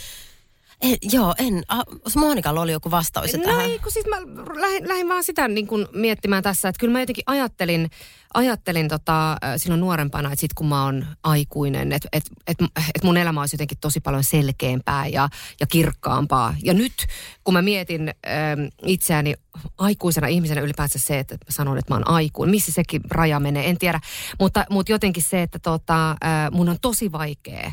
[0.80, 1.62] En, joo, en.
[1.68, 1.82] Ah,
[2.16, 3.70] Monikalla oli joku vastaus No tähän.
[3.82, 4.16] kun siis mä
[4.60, 7.90] lähdin, lähdin vaan sitä niin kuin miettimään tässä, että kyllä mä jotenkin ajattelin,
[8.34, 12.56] ajattelin tota, silloin nuorempana, että sit kun mä oon aikuinen, että et, et,
[12.94, 15.28] et mun elämä olisi jotenkin tosi paljon selkeämpää ja,
[15.60, 16.54] ja kirkkaampaa.
[16.62, 17.06] Ja nyt,
[17.44, 19.34] kun mä mietin ähm, itseäni
[19.78, 23.68] aikuisena ihmisenä ylipäänsä se, että mä sanon, että mä oon aikuinen, missä sekin raja menee,
[23.68, 24.00] en tiedä.
[24.40, 26.16] Mutta, mutta jotenkin se, että tota,
[26.52, 27.72] mun on tosi vaikea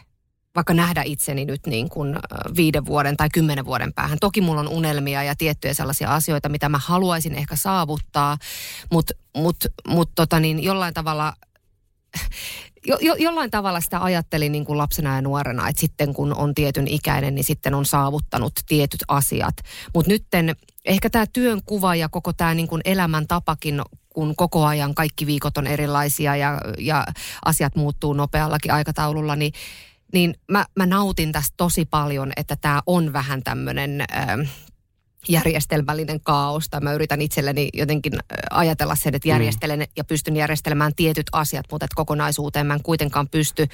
[0.56, 2.16] vaikka nähdä itseni nyt niin kuin
[2.56, 4.18] viiden vuoden tai kymmenen vuoden päähän.
[4.22, 8.38] Toki mulla on unelmia ja tiettyjä sellaisia asioita, mitä mä haluaisin ehkä saavuttaa,
[8.92, 11.34] mutta mut, mut tota niin, jollain tavalla
[12.88, 16.56] jo, jo, jollain tavalla sitä ajattelin niin kuin lapsena ja nuorena, että sitten kun on
[16.56, 19.56] tietyn ikäinen, niin sitten on saavuttanut tietyt asiat.
[19.94, 24.96] Mutta nytten ehkä tämä työn kuva ja koko tämä niin kuin elämäntapakin, kun koko ajan
[24.96, 27.06] kaikki viikot on erilaisia ja, ja
[27.46, 29.54] asiat muuttuu nopeallakin aikataululla, niin
[30.14, 34.42] niin mä, mä nautin tästä tosi paljon, että tämä on vähän tämmöinen ähm,
[35.28, 36.70] järjestelmällinen kaos.
[36.70, 38.20] Tai mä yritän itselleni jotenkin äh,
[38.52, 43.30] ajatella sen, että järjestelen ja pystyn järjestelemään tietyt asiat, mutta että kokonaisuuteen mä en kuitenkaan
[43.30, 43.68] pysty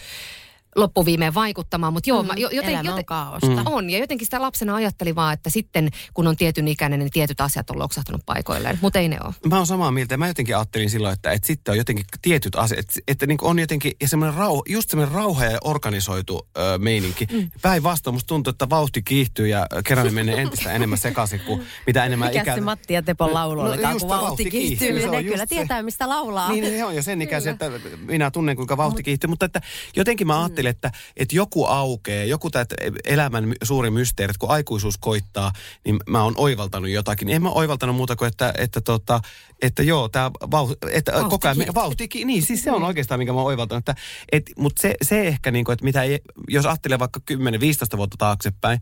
[0.78, 1.94] loppuviimeen vaikuttamaan.
[1.94, 3.48] Mutta joo, mä, jo, joten, Elämä on kaaosta.
[3.48, 3.62] Mm.
[3.66, 7.42] on, ja jotenkin sitä lapsena ajattelin vaan, että sitten kun on tietyn ikäinen, niin tietyt
[7.42, 9.34] asiat on loksahtanut paikoilleen, mutta ei ne ole.
[9.50, 10.18] Mä oon samaa mieltä.
[10.18, 13.60] Mä jotenkin ajattelin silloin, että, että sitten on jotenkin tietyt asiat, että, että niin on
[13.60, 17.28] jotenkin ja semmoinen rauha, just semmoinen rauha ja organisoitu ö, meininki.
[17.32, 17.52] Mm.
[17.62, 22.30] Päinvastoin musta tuntuu, että vauhti kiihtyy ja kerran menee entistä enemmän sekaisin, kuin mitä enemmän
[22.30, 22.56] Mikä ikä...
[22.56, 25.00] se Matti ja Tepon laulu No, olikaan, just kun vauhti kiihtyy.
[25.02, 25.46] se on Ne kyllä se.
[25.46, 26.52] tietää, mistä laulaa.
[26.52, 27.72] Niin, niin, on jo sen ikäisiä, että
[28.06, 29.28] minä tunnen, kuinka vauhti kiihtyy.
[29.28, 29.62] Mutta että
[29.96, 32.66] jotenkin mä ajattelin, että, että joku aukeaa, joku tämä
[33.06, 35.52] elämän suuri mysteeri, että kun aikuisuus koittaa,
[35.86, 37.30] niin mä oon oivaltanut jotakin.
[37.30, 39.22] En mä oivaltanut muuta kuin, että, että, tota,
[39.62, 41.74] että joo, tämä vauh, että Vauhti koko ajan, kiihtyy.
[41.76, 43.90] vauhti, ki- niin siis se on oikeastaan, minkä mä oon oivaltanut.
[43.90, 44.02] Että,
[44.32, 48.16] et, mutta se, se ehkä, niin kuin, että mitä ei, jos ajattelee vaikka 10-15 vuotta
[48.18, 48.82] taaksepäin,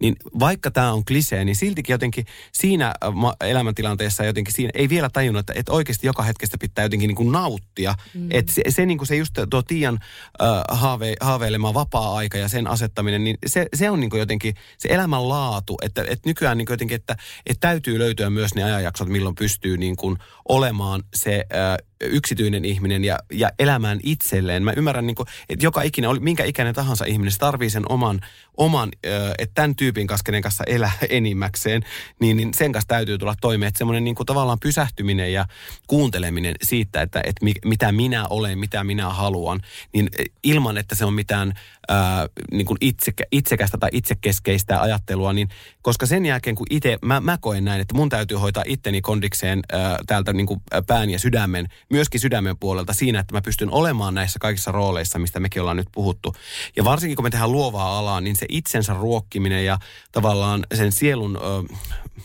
[0.00, 5.10] niin vaikka tämä on klisee, niin siltikin jotenkin siinä äh, elämäntilanteessa jotenkin siinä ei vielä
[5.10, 7.94] tajunnut, että, että oikeasti joka hetkestä pitää jotenkin niin kuin nauttia.
[8.14, 8.28] Mm.
[8.30, 9.98] Että se, se, niin kuin se just tuo Tiian
[10.42, 14.88] äh, haave, haaveilema vapaa-aika ja sen asettaminen, niin se, se on niin kuin jotenkin se
[14.88, 17.16] elämän laatu, että, että nykyään niin kuin jotenkin, että,
[17.46, 20.18] että täytyy löytyä myös ne ajanjaksot, milloin pystyy niin kuin
[20.48, 24.62] olemaan se äh, yksityinen ihminen ja, ja elämään itselleen.
[24.62, 28.20] Mä ymmärrän, niin kuin, että joka ikinen, minkä ikäinen tahansa ihminen, se tarvii sen oman,
[28.56, 28.90] oman
[29.38, 31.82] että tämän tyypin kanssa, kenen kanssa elää enimmäkseen,
[32.20, 33.68] niin, niin sen kanssa täytyy tulla toimeen.
[33.68, 35.46] Että semmoinen niin kuin tavallaan pysähtyminen ja
[35.86, 39.60] kuunteleminen siitä, että, että mi, mitä minä olen, mitä minä haluan,
[39.92, 40.10] niin
[40.42, 41.54] ilman, että se on mitään
[41.88, 45.48] ää, niin kuin itsekä, itsekästä tai itsekeskeistä ajattelua, niin
[45.82, 49.60] koska sen jälkeen, kun itse, mä, mä koen näin, että mun täytyy hoitaa itteni kondikseen
[49.72, 54.14] ää, täältä niin kuin pään ja sydämen, myöskin sydämen puolelta siinä, että mä pystyn olemaan
[54.14, 56.34] näissä kaikissa rooleissa, mistä mekin ollaan nyt puhuttu.
[56.76, 59.78] Ja varsinkin, kun me tehdään luovaa alaa, niin se itsensä ruokkiminen ja
[60.12, 61.74] tavallaan sen sielun, ö,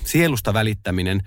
[0.05, 1.21] sielusta välittäminen,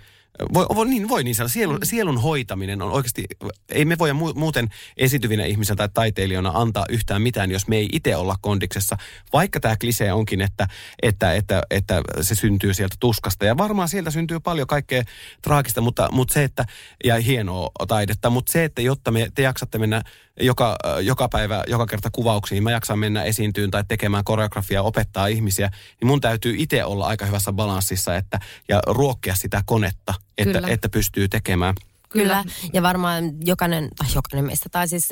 [0.54, 1.48] voi, voi, niin, voi niin sanoa.
[1.48, 3.24] Sielun, sielun hoitaminen on oikeasti,
[3.68, 7.88] ei me voida mu- muuten esityvinä ihmisenä tai taiteilijana antaa yhtään mitään, jos me ei
[7.92, 8.96] itse olla kondiksessa.
[9.32, 10.68] Vaikka tämä klisee onkin, että,
[11.02, 13.44] että, että, että se syntyy sieltä tuskasta.
[13.44, 15.02] Ja varmaan sieltä syntyy paljon kaikkea
[15.42, 16.64] traagista, mutta, mutta se, että,
[17.04, 20.02] ja hienoa taidetta, mutta se, että jotta me, te jaksatte mennä
[20.40, 25.26] joka, joka päivä, joka kerta kuvauksiin, niin mä jaksan mennä esiintyyn tai tekemään koreografiaa, opettaa
[25.26, 25.70] ihmisiä,
[26.00, 30.68] niin mun täytyy itse olla aika hyvässä balanssissa että, ja ruokkia sitä konetta, että, Kyllä.
[30.68, 31.74] että pystyy tekemään.
[32.08, 35.08] Kyllä, ja varmaan jokainen, tai jokainen meistä, tai siis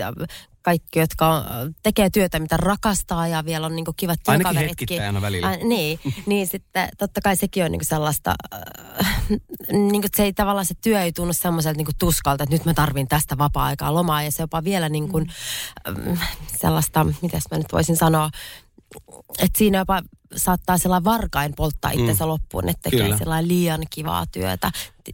[0.62, 1.44] kaikki, jotka
[1.82, 4.84] tekee työtä, mitä rakastaa ja vielä on niinku kivat Ainakin työkaveritkin.
[4.84, 5.48] hetkittäin aina välillä.
[5.48, 8.34] Ä, niin, niin sitten totta kai sekin on niinku sellaista,
[9.06, 9.19] äh,
[9.72, 13.08] niinku se ei tavallaan se työ ei tunnu semmoiselta niinku tuskalta, että nyt mä tarvin
[13.08, 16.18] tästä vapaa-aikaa lomaa ja se jopa vielä niinku, mm.
[16.56, 18.30] sellaista, mitäs mä nyt voisin sanoa,
[19.38, 20.02] että siinä jopa
[20.36, 22.30] saattaa sellainen varkain polttaa itsensä mm.
[22.30, 23.18] loppuun, että tekee Kyllä.
[23.18, 24.70] sellainen liian kivaa työtä,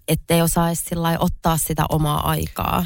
[0.08, 0.40] ettei
[0.74, 2.84] sillai ottaa sitä omaa aikaa.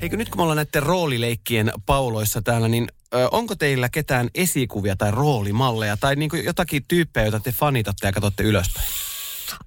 [0.00, 2.88] Eikö nyt kun me ollaan näiden roolileikkien pauloissa täällä, niin
[3.30, 8.12] onko teillä ketään esikuvia tai roolimalleja tai niin kuin jotakin tyyppejä, joita te fanitatte ja
[8.12, 8.88] katsotte ylöspäin?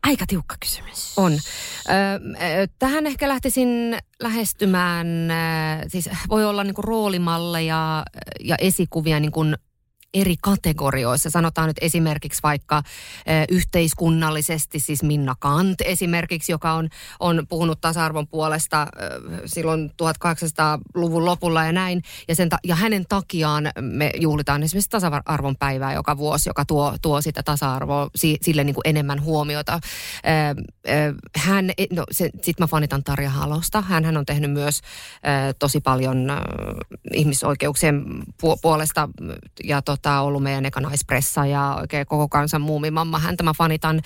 [0.04, 1.14] Aika tiukka kysymys.
[1.18, 1.34] On.
[1.34, 1.40] Ö,
[1.90, 5.08] ö, tähän ehkä lähtisin lähestymään,
[5.88, 8.06] siis voi olla niinku roolimalleja
[8.44, 9.44] ja esikuvia niinku
[10.14, 11.30] eri kategorioissa.
[11.30, 12.84] Sanotaan nyt esimerkiksi vaikka
[13.50, 16.90] yhteiskunnallisesti, siis Minna Kant esimerkiksi, joka on,
[17.20, 18.88] on puhunut tasa-arvon puolesta
[19.46, 22.02] silloin 1800-luvun lopulla ja näin.
[22.28, 26.96] Ja, sen ta- ja hänen takiaan me juhlitaan esimerkiksi tasa-arvon päivää joka vuosi, joka tuo,
[27.02, 29.80] tuo sitä tasa-arvoa si- sille niin kuin enemmän huomiota.
[31.36, 33.82] Hän, no sitten mä fanitan Tarja Halosta.
[33.82, 34.82] Hän, on tehnyt myös
[35.60, 36.28] tosi paljon
[37.14, 39.10] ihmisoikeuksien pu- puolesta
[39.64, 43.20] ja tota, ollut meidän eka naispressa ja oikein koko kansan muumimamma.
[43.20, 44.02] Häntä mä fanitan.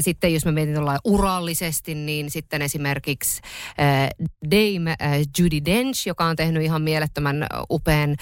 [0.00, 3.40] Sitten jos me mietin olla urallisesti, niin sitten esimerkiksi
[4.50, 4.96] Dame
[5.38, 8.16] Judy Dench, joka on tehnyt ihan mielettömän upean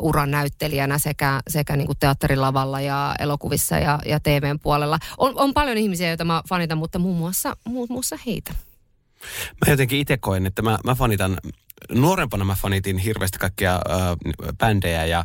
[0.00, 4.98] uran näyttelijänä sekä, sekä niin kuin teatterilavalla ja elokuvissa ja, ja TVn puolella.
[5.18, 8.54] On, on paljon ihmisiä, joita mä fanitan, mutta muun muassa, muun muassa heitä.
[9.66, 11.38] Mä jotenkin itse koen, että mä, mä fanitan,
[11.92, 14.00] nuorempana mä fanitin hirveästi kaikkia äh,
[14.58, 15.18] bändejä ja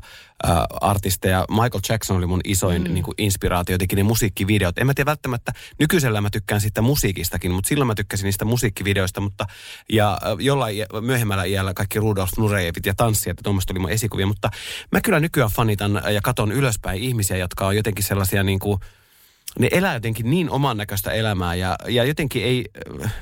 [0.48, 1.46] äh, artisteja.
[1.50, 2.94] Michael Jackson oli mun isoin mm.
[2.94, 4.78] niin kuin inspiraatio, jotenkin ne musiikkivideot.
[4.78, 9.22] En mä tiedä välttämättä, nykyisellä mä tykkään siitä musiikistakin, mutta silloin mä tykkäsin niistä musiikkivideoista,
[9.22, 9.46] mutta
[9.90, 14.28] ja äh, jollain myöhemmällä iällä kaikki Rudolf Nurejevit ja tanssijat ja tuommoista oli mun esikuvia,
[14.28, 14.50] mutta
[14.92, 18.80] mä kyllä nykyään fanitan ja katon ylöspäin ihmisiä, jotka on jotenkin sellaisia niin kuin,
[19.60, 22.66] ne elää jotenkin niin oman näköistä elämää ja, ja jotenkin, ei,
[23.02, 23.14] äh,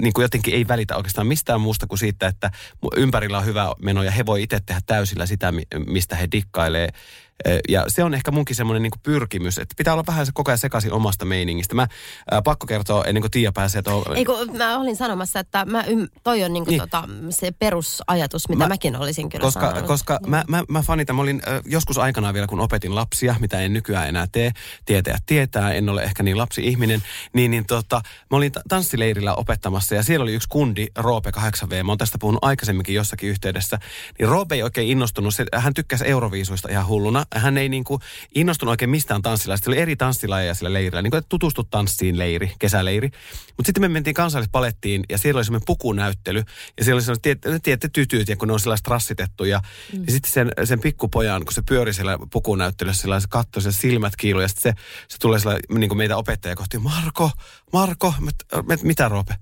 [0.00, 2.50] niin kuin jotenkin ei välitä oikeastaan mistään muusta kuin siitä, että
[2.96, 6.88] ympärillä on hyvä meno ja he voi itse tehdä täysillä sitä, mi- mistä he dikkailee.
[7.68, 10.58] Ja se on ehkä munkin semmoinen niin pyrkimys, että pitää olla vähän se koko ajan
[10.58, 11.74] sekaisin omasta meiningistä.
[11.74, 11.88] Mä äh,
[12.44, 14.16] pakko kertoa ennen kuin Tiia pääsee tuohon.
[14.16, 16.64] Ei kun mä olin sanomassa, että mä ym, toi on Niin.
[16.64, 16.80] niin.
[16.80, 19.86] tota, se perusajatus, mitä Mä- mä, mäkin olisin kyllä koska, sanonut.
[19.86, 23.60] koska mä, mä, mä fanitan, mä olin äh, joskus aikanaan vielä, kun opetin lapsia, mitä
[23.60, 24.52] en nykyään enää tee,
[24.84, 29.94] tietäjät tietää, en ole ehkä niin lapsi-ihminen, niin, niin tota, mä olin ta- tanssileirillä opettamassa
[29.94, 33.78] ja siellä oli yksi kundi, Roope 8V, mä oon tästä puhunut aikaisemminkin jossakin yhteydessä,
[34.18, 38.00] niin Roope ei oikein innostunut, se, hän tykkäsi euroviisuista ihan hulluna, hän ei niinku
[38.34, 42.52] innostunut oikein mistään tanssilaista, oli eri tanssilajeja sillä leirillä, niin kuin että tutustu tanssiin leiri,
[42.58, 43.10] kesäleiri,
[43.46, 46.42] mutta sitten me mentiin kansallispalettiin ja siellä oli semmoinen pukunäyttely
[46.78, 49.60] ja siellä oli tiedätte, tiedätte tytyt ja kun ne on sellaiset rassitettu ja,
[49.92, 50.04] mm.
[50.06, 54.16] ja sitten sen, sen pikkupojan, kun se pyöri siellä pukunäyttelyssä, sillä se katsoi sen silmät
[54.16, 57.30] kiilu ja sitten se, se tulee sillä, niin kuin meitä opettaja kohti, Marko,
[57.74, 58.30] Marko, mä,
[58.66, 59.34] mä, mitä Roope?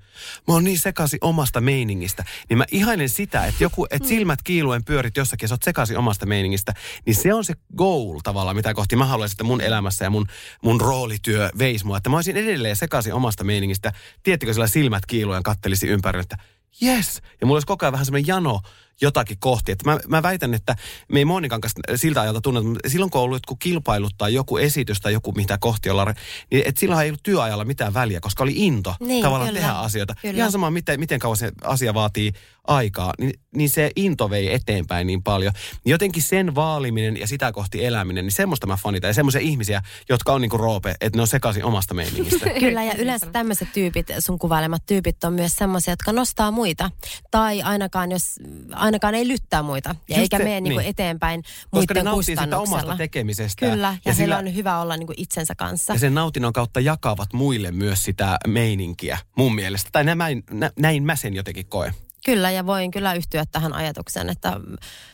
[0.48, 2.24] Mä oon niin sekaisin omasta meiningistä.
[2.48, 5.98] Niin mä ihailen sitä, että joku, että silmät kiiluen pyörit jossakin ja sä oot sekaisin
[5.98, 6.74] omasta meiningistä.
[7.06, 10.26] Niin se on se goal tavallaan, mitä kohti mä haluaisin, että mun elämässä ja mun,
[10.62, 11.96] mun roolityö veisi mua.
[11.96, 13.92] Että mä olisin edelleen sekaisin omasta meiningistä.
[14.22, 16.38] Tiedättekö, sillä silmät kiiluen kattelisi ympärille, että
[16.82, 17.22] yes.
[17.40, 18.60] Ja mulla olisi koko ajan vähän semmoinen jano
[19.00, 19.72] jotakin kohti.
[19.72, 20.76] Että mä, mä väitän, että
[21.08, 24.34] me ei Monikan kanssa siltä ajalta tunneta, mutta silloin kun on ollut joku kilpailut tai
[24.34, 26.14] joku esitys tai joku mitä kohti ollaan,
[26.50, 29.60] niin että silloin ei ollut työajalla mitään väliä, koska oli into Niin, tavallaan kyllä.
[29.60, 30.14] tehdä asioita.
[30.22, 30.36] Kyllä.
[30.36, 32.32] Ihan sama, miten, miten kauan se asia vaatii
[32.66, 35.52] aikaa, niin, niin se into vei eteenpäin niin paljon.
[35.84, 39.08] Jotenkin sen vaaliminen ja sitä kohti eläminen, niin semmoista mä fanitan.
[39.08, 42.50] Ja semmoisia ihmisiä, jotka on niinku roope, että ne on sekaisin omasta meiningistä.
[42.60, 46.90] Kyllä, ja yleensä tämmöiset tyypit, sun kuvailemat tyypit on myös semmoisia, jotka nostaa muita.
[47.30, 48.40] Tai ainakaan, jos,
[48.82, 49.88] ainakaan ei lyttää muita.
[49.88, 50.88] Ja Just eikä se, mene niinku niin.
[50.90, 52.78] eteenpäin Koska muiden kustannuksella.
[52.78, 53.70] omasta tekemisestä.
[53.70, 55.92] Kyllä, ja, ja sillä- on hyvä olla niinku itsensä kanssa.
[55.92, 59.88] Ja sen nautinnon kautta jakavat muille myös sitä meininkiä mun mielestä.
[59.92, 61.94] Tai näin, nä, näin mä sen jotenkin koen.
[62.24, 64.60] Kyllä, ja voin kyllä yhtyä tähän ajatukseen, että...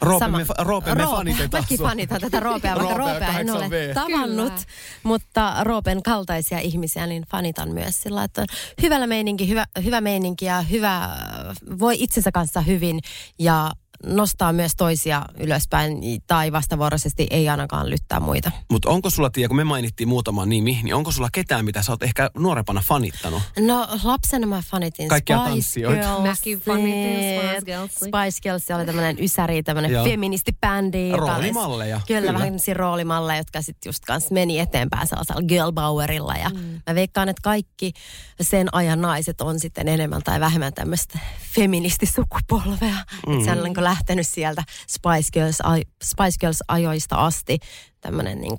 [0.01, 3.69] Roope, me fa- Roope, me Roope, fanitetaan Mäkin fanitan tätä Roopea, vaikka Roopea en ole
[3.69, 3.95] 8V.
[3.95, 4.67] tavannut, Kyllä.
[5.03, 8.47] mutta Roopen kaltaisia ihmisiä, niin fanitan myös sillä, että on
[8.83, 11.11] hyvällä meininki, hyvä, hyvä meininki ja hyvä,
[11.79, 13.01] voi itsensä kanssa hyvin
[13.39, 13.71] ja
[14.07, 18.51] nostaa myös toisia ylöspäin tai vastavuoroisesti ei ainakaan lyttää muita.
[18.71, 21.93] Mutta onko sulla, Tiia, kun me mainittiin muutama nimi, niin onko sulla ketään, mitä sä
[21.93, 23.43] oot ehkä nuorempana fanittanut?
[23.59, 26.01] No lapsena mä fanitin Kaikkia Spice tanssijoita.
[26.01, 26.23] Girlsia.
[26.23, 28.09] Mäkin fanitin Spice Girlsia.
[28.09, 31.13] Spice Girls oli tämmöinen ysäri, tämmöinen feministibändi.
[31.17, 32.33] Roolimalleja, Kyllä, kyllä.
[32.35, 36.35] vähän roolimalleja, jotka sitten just kanssa meni eteenpäin sellaisella girl powerilla.
[36.35, 36.81] Ja mm.
[36.87, 37.93] mä veikkaan, että kaikki
[38.41, 41.19] sen ajan naiset on sitten enemmän tai vähemmän tämmöistä
[41.55, 42.97] feministisukupolvea.
[43.27, 43.33] Mm.
[43.33, 43.45] Että
[43.89, 45.59] lähtenyt sieltä Spice Girls,
[46.05, 47.59] Spice Girls ajoista asti
[48.01, 48.59] tämmöinen niin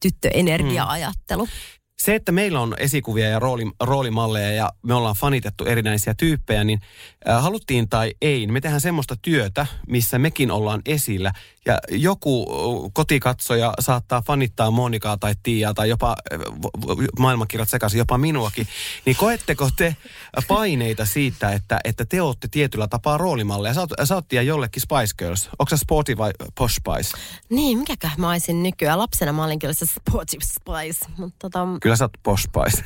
[0.00, 1.48] tyttöenergia-ajattelu.
[1.96, 6.80] Se, että meillä on esikuvia ja rooli, roolimalleja ja me ollaan fanitettu erinäisiä tyyppejä, niin
[7.28, 11.32] äh, haluttiin tai ei, niin me tehdään semmoista työtä, missä mekin ollaan esillä.
[11.66, 16.38] Ja joku äh, kotikatsoja saattaa fanittaa Monikaa tai Tiiaa tai jopa äh,
[17.18, 18.68] maailmankirjat sekaisin, jopa minuakin.
[19.06, 19.96] Niin koetteko te
[20.48, 23.74] paineita siitä, että, että te olette tietyllä tapaa roolimalleja?
[23.74, 25.48] Sä oot, sä oot jollekin Spice Girls.
[25.58, 27.18] Onko sä Sporty vai Posh Spice?
[27.48, 28.98] Niin, mikäkään mä olisin nykyään.
[28.98, 31.06] Lapsena mä olin kyllä se sportive spice.
[31.18, 32.84] Mutta tota, Kyllä sä oot pospais.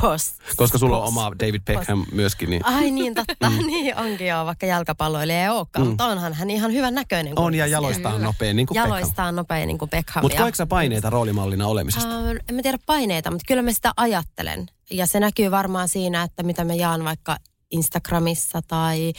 [0.00, 0.34] Post?
[0.56, 3.50] Koska sulla on oma David Beckham myöskin, niin Ai niin, totta.
[3.66, 5.86] niin onkin joo, vaikka jalkapalloilija ei olekaan.
[5.86, 7.32] Mutta onhan hän ihan hyvän näköinen.
[7.36, 7.72] on ja kuitenkin.
[7.72, 8.90] jaloistaan nopea, niin kuin Beckham.
[8.90, 10.24] Jaloistaan nopea niin kuin Beckham.
[10.24, 12.08] Mutta koetko sä paineita roolimallina olemisesta?
[12.08, 14.66] Ähm, en mä tiedä paineita, mutta kyllä mä sitä ajattelen.
[14.90, 17.36] Ja se näkyy varmaan siinä, että mitä mä jaan vaikka
[17.70, 19.12] Instagramissa tai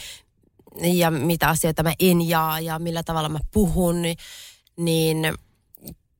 [0.82, 4.02] ja mitä asioita mä en jaa ja millä tavalla mä puhun,
[4.76, 5.32] niin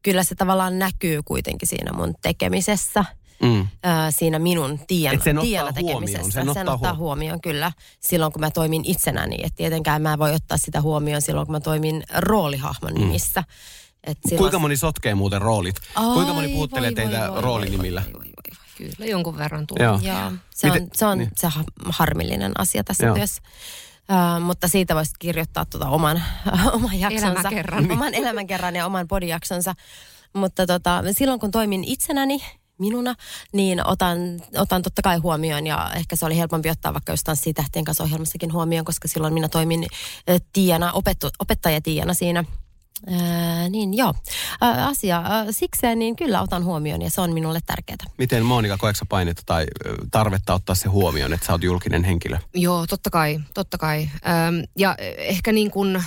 [0.06, 3.04] kyllä se tavallaan näkyy kuitenkin siinä mun tekemisessä.
[3.42, 3.66] Mm.
[3.82, 6.40] ää, siinä minun tien, sen tiellä huomioon, tekemisessä.
[6.40, 6.96] sen ottaa huomioon.
[6.98, 9.36] huomioon kyllä silloin, kun mä toimin itsenäni.
[9.42, 13.44] Et tietenkään mä voi ottaa sitä huomioon silloin, kun mä toimin roolihahmon nimissä.
[14.04, 14.38] Et silloin- Mm.
[14.38, 15.76] Kuinka moni sotkee muuten roolit?
[16.14, 18.02] Kuinka moni Ai, puhuttelee voi, teitä voi, roolinimillä?
[18.04, 18.88] voi, voi, voi, voi.
[18.96, 19.84] Kyllä jonkun verran tulee.
[19.84, 20.00] Joo.
[20.02, 21.30] Joo, se Miten- on, se, on niin.
[21.36, 23.14] se ha- harmillinen asia tässä Joo.
[23.16, 23.42] työssä.
[24.12, 26.22] Uh, mutta siitä voisi kirjoittaa tuota oman,
[26.74, 27.30] oman jaksonsa.
[27.30, 27.90] Elämäkerran.
[27.92, 29.74] Oman elämänkerran ja oman podijaksonsa.
[30.32, 32.42] Mutta tota, silloin kun toimin itsenäni,
[32.78, 33.14] minuna,
[33.52, 34.18] niin otan,
[34.58, 38.52] otan totta kai huomioon ja ehkä se oli helpompi ottaa vaikka just tanssitähtien kanssa ohjelmassakin
[38.52, 39.86] huomioon, koska silloin minä toimin
[40.52, 42.44] Tiana, opettu, opettaja Tiana siinä.
[43.06, 44.14] Ää, niin joo,
[44.60, 47.96] Ää, asia ää, sikseen niin kyllä otan huomioon ja se on minulle tärkeää.
[48.18, 49.66] Miten Monika, koetko painetta tai
[50.10, 52.38] tarvetta ottaa se huomioon, että sä oot julkinen henkilö?
[52.54, 54.02] Joo, totta kai, totta kai.
[54.02, 56.04] Öm, ja ehkä niin kuin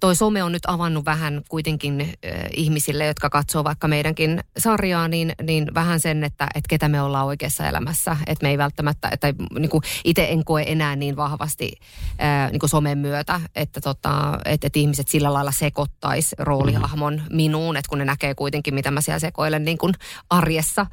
[0.00, 5.32] toi some on nyt avannut vähän kuitenkin ö, ihmisille, jotka katsoo vaikka meidänkin sarjaa, niin,
[5.42, 8.16] niin vähän sen, että, että ketä me ollaan oikeassa elämässä.
[8.26, 11.72] Että me ei välttämättä, tai niin kuin itse en koe enää niin vahvasti
[12.10, 17.76] ö, niin kuin somen myötä, että, tota, että, että ihmiset sillä lailla sekoittais roolihahmon minuun,
[17.76, 19.94] että kun ne näkee kuitenkin, mitä mä siellä sekoilen niin kuin
[20.30, 20.86] arjessa.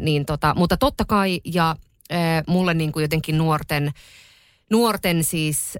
[0.00, 1.76] Niin tota, mutta totta kai, ja
[2.46, 3.92] mulle niin kuin jotenkin nuorten,
[4.70, 5.74] nuorten siis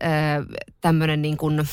[0.81, 1.69] tämmöinen niin kuin,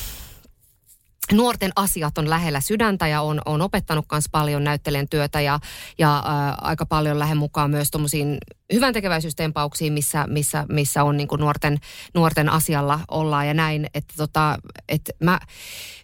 [1.32, 5.60] nuorten asiat on lähellä sydäntä ja on, on opettanut myös paljon näyttelijän työtä ja,
[5.98, 8.38] ja ää, aika paljon lähden mukaan myös tuommoisiin
[8.72, 11.78] hyvän tekeväisyystempauksiin, missä, missä, missä on niin kuin nuorten,
[12.14, 15.40] nuorten asialla ollaan ja näin, että tota, että mä,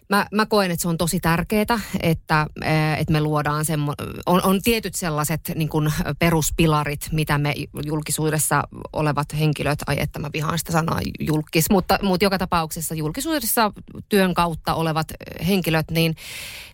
[0.09, 3.93] mä, mä koen, että se on tosi tärkeää, että, ää, että me luodaan semmo,
[4.25, 7.53] on, on tietyt sellaiset niin kuin peruspilarit, mitä me
[7.85, 13.71] julkisuudessa olevat henkilöt, ai että mä vihaan sitä sanaa julkis, mutta, mutta joka tapauksessa julkisuudessa
[14.09, 15.07] työn kautta olevat
[15.47, 16.15] henkilöt, niin,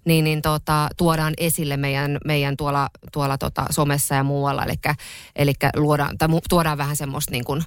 [0.06, 4.74] niin, niin tota, tuodaan esille meidän, meidän tuolla, tuolla tota somessa ja muualla, eli,
[5.36, 7.64] eli luodaan, tai tuodaan vähän semmoista niin kuin,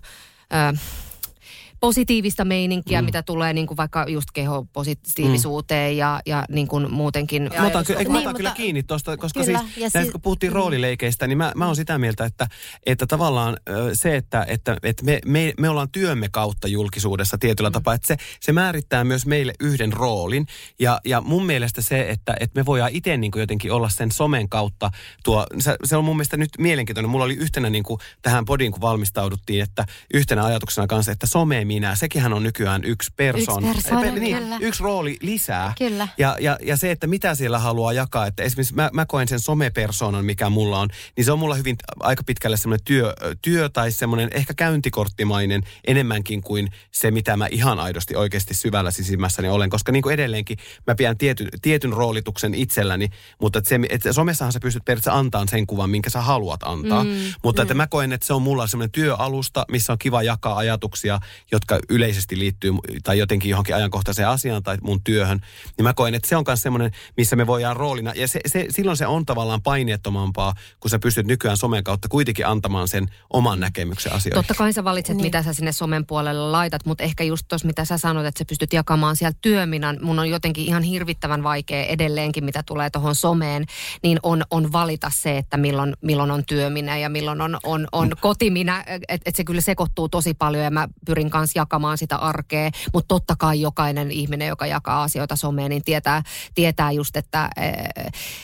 [1.87, 3.05] positiivista meininkiä, mm.
[3.07, 5.99] mitä tulee niin kuin vaikka just kehopositiivisuuteen mm.
[5.99, 7.51] ja, ja niin kuin muutenkin.
[7.59, 9.81] Mä otan, ky- eikö mä Niin, otan kyllä mutta- kiinni tuosta, koska Kyllä, siis, ja
[9.81, 10.55] näistä, si- kun puhuttiin mm.
[10.55, 12.47] roolileikeistä, niin mä, mä oon sitä mieltä, että,
[12.87, 13.57] että tavallaan
[13.93, 17.73] se, että, että, että me, me, me ollaan työmme kautta julkisuudessa tietyllä mm.
[17.73, 20.47] tapaa, että se, se määrittää myös meille yhden roolin.
[20.81, 24.13] Ja, ja mun mielestä se, että, että me voidaan itse niin kuin jotenkin olla sen
[24.13, 24.91] somen kautta
[25.25, 27.11] tuo, se, se on mun mielestä nyt mielenkiintoinen.
[27.11, 31.65] Mulla oli yhtenä niin kuin tähän podiin, kun valmistauduttiin, että yhtenä ajatuksena kanssa, että some
[31.75, 33.65] minä, sekin on nykyään yksi persoon.
[33.65, 34.57] Yksi persoona, Eh, niin, kyllä.
[34.61, 35.73] yksi rooli lisää.
[35.79, 36.09] Kyllä.
[36.19, 39.41] Ja, ja, ja se, että mitä siellä haluaa jakaa, että esimerkiksi mä, mä koen sen
[39.41, 43.93] somepersonan, mikä mulla on, niin se on mulla hyvin aika pitkälle semmoinen työ, työ tai
[43.93, 49.71] semmoinen ehkä käyntikorttimainen enemmänkin kuin se, mitä mä ihan aidosti oikeasti syvällä sisimmässäni olen.
[49.71, 53.09] Koska niin kuin edelleenkin mä pidän tietyn, tietyn roolituksen itselläni,
[53.41, 57.05] mutta että se, että somessahan sä pystyt periaatteessa antamaan sen kuvan, minkä sä haluat antaa.
[57.05, 57.11] Mm,
[57.45, 61.21] mutta että mä koen, että se on mulla semmoinen työalusta, missä on kiva jakaa ajatuksia,
[61.55, 65.41] jotka yleisesti liittyy tai jotenkin johonkin ajankohtaiseen asiaan tai mun työhön.
[65.77, 68.13] Niin mä koen, että se on myös semmoinen, missä me voidaan roolina.
[68.17, 72.47] Ja se, se, silloin se on tavallaan paineettomampaa, kun sä pystyt nykyään somen kautta kuitenkin
[72.47, 74.35] antamaan sen oman näkemyksen asioihin.
[74.35, 75.27] Totta kai sä valitset, niin.
[75.27, 78.45] mitä sä sinne somen puolelle laitat, mutta ehkä just tuossa, mitä sä sanoit, että sä
[78.45, 79.99] pystyt jakamaan sieltä työminan.
[80.03, 83.65] Mun on jotenkin ihan hirvittävän vaikea edelleenkin, mitä tulee tuohon someen,
[84.03, 88.13] niin on, on valita se, että milloin, milloin on työminä ja milloin on, on, on
[88.21, 88.85] kotiminä.
[88.87, 93.09] Että et se kyllä sekoittuu tosi paljon ja mä pyrin kanssa jakamaan sitä arkea, mutta
[93.09, 96.23] totta kai jokainen ihminen, joka jakaa asioita someen, niin tietää,
[96.55, 97.51] tietää just, että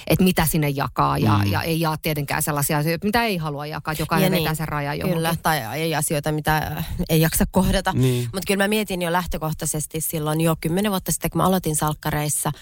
[0.06, 1.52] et mitä sinne jakaa ja, mm.
[1.52, 4.98] ja ei jaa tietenkään sellaisia asioita, mitä ei halua jakaa, jokainen Ja vetää sen rajan
[4.98, 5.16] johonkin.
[5.16, 7.92] Kyllä, tai ei asioita, mitä äh, ei jaksa kohdata.
[7.92, 8.22] Niin.
[8.22, 12.52] Mutta kyllä mä mietin jo lähtökohtaisesti silloin jo kymmenen vuotta sitten, kun mä aloitin salkkareissa.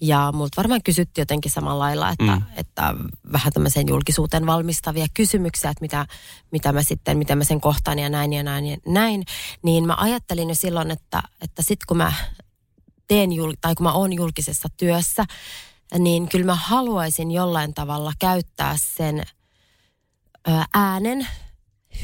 [0.00, 2.42] Ja multa varmaan kysyttiin jotenkin samalla lailla, että, mm.
[2.56, 2.94] että
[3.32, 6.06] vähän tämmöiseen julkisuuteen valmistavia kysymyksiä, että mitä,
[6.50, 9.24] mitä mä sitten, miten mä sen kohtaan ja näin ja näin ja näin.
[9.62, 12.12] Niin mä ajattelin jo silloin, että, että sit kun mä
[13.08, 15.24] teen, jul- tai kun mä oon julkisessa työssä,
[15.98, 19.22] niin kyllä mä haluaisin jollain tavalla käyttää sen
[20.74, 21.28] äänen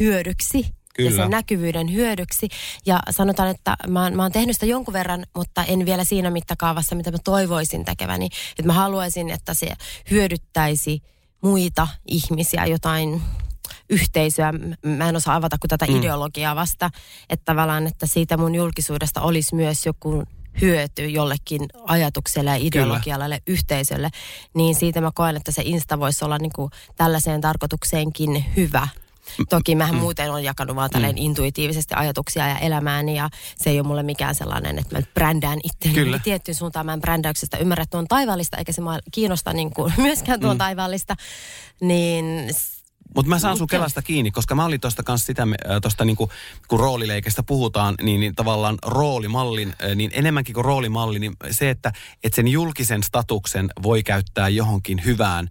[0.01, 1.11] hyödyksi Kyllä.
[1.11, 2.49] ja sen näkyvyyden hyödyksi.
[2.87, 6.31] Ja sanotaan, että mä, oon- mä oon tehnyt sitä jonkun verran, mutta en vielä siinä
[6.31, 8.29] mittakaavassa, mitä mä toivoisin tekeväni.
[8.51, 9.69] Että mä haluaisin, että se
[10.11, 11.03] hyödyttäisi
[11.43, 13.23] muita ihmisiä, jotain
[13.91, 14.53] yhteisöä.
[14.85, 15.97] Mä en osaa avata kuin tätä mm.
[15.97, 16.91] ideologiaa vasta,
[17.31, 20.23] että tavallaan, että siitä mun julkisuudesta olisi myös joku
[20.61, 24.11] hyöty jollekin ajatukselle ja ideologialle yhteisölle,
[24.55, 28.89] niin siitä mä koen, että se Insta voisi olla niin kuin tällaiseen tarkoitukseenkin hyvä.
[29.49, 30.01] Toki mähän mm.
[30.01, 31.23] muuten on jakanut vaan tälleen mm.
[31.23, 36.21] intuitiivisesti ajatuksia ja elämääni ja se ei ole mulle mikään sellainen, että mä brändään itseäni
[36.25, 36.87] tiettyyn suuntaan.
[36.87, 40.59] Mä en brändäyksestä ymmärrä tuon taivaallista eikä se mua kiinnosta niin kuin myöskään tuon mm.
[40.59, 41.17] taivaallista.
[41.81, 42.51] Niin
[43.15, 45.47] mutta mä saan sun kelasta kiinni, koska mä olin tuosta kanssa sitä,
[45.83, 46.31] tosta niinku,
[46.69, 51.93] kun roolileikestä puhutaan, niin, niin tavallaan roolimallin, niin enemmänkin kuin roolimalli, niin se, että,
[52.25, 55.49] että sen julkisen statuksen voi käyttää johonkin hyvään,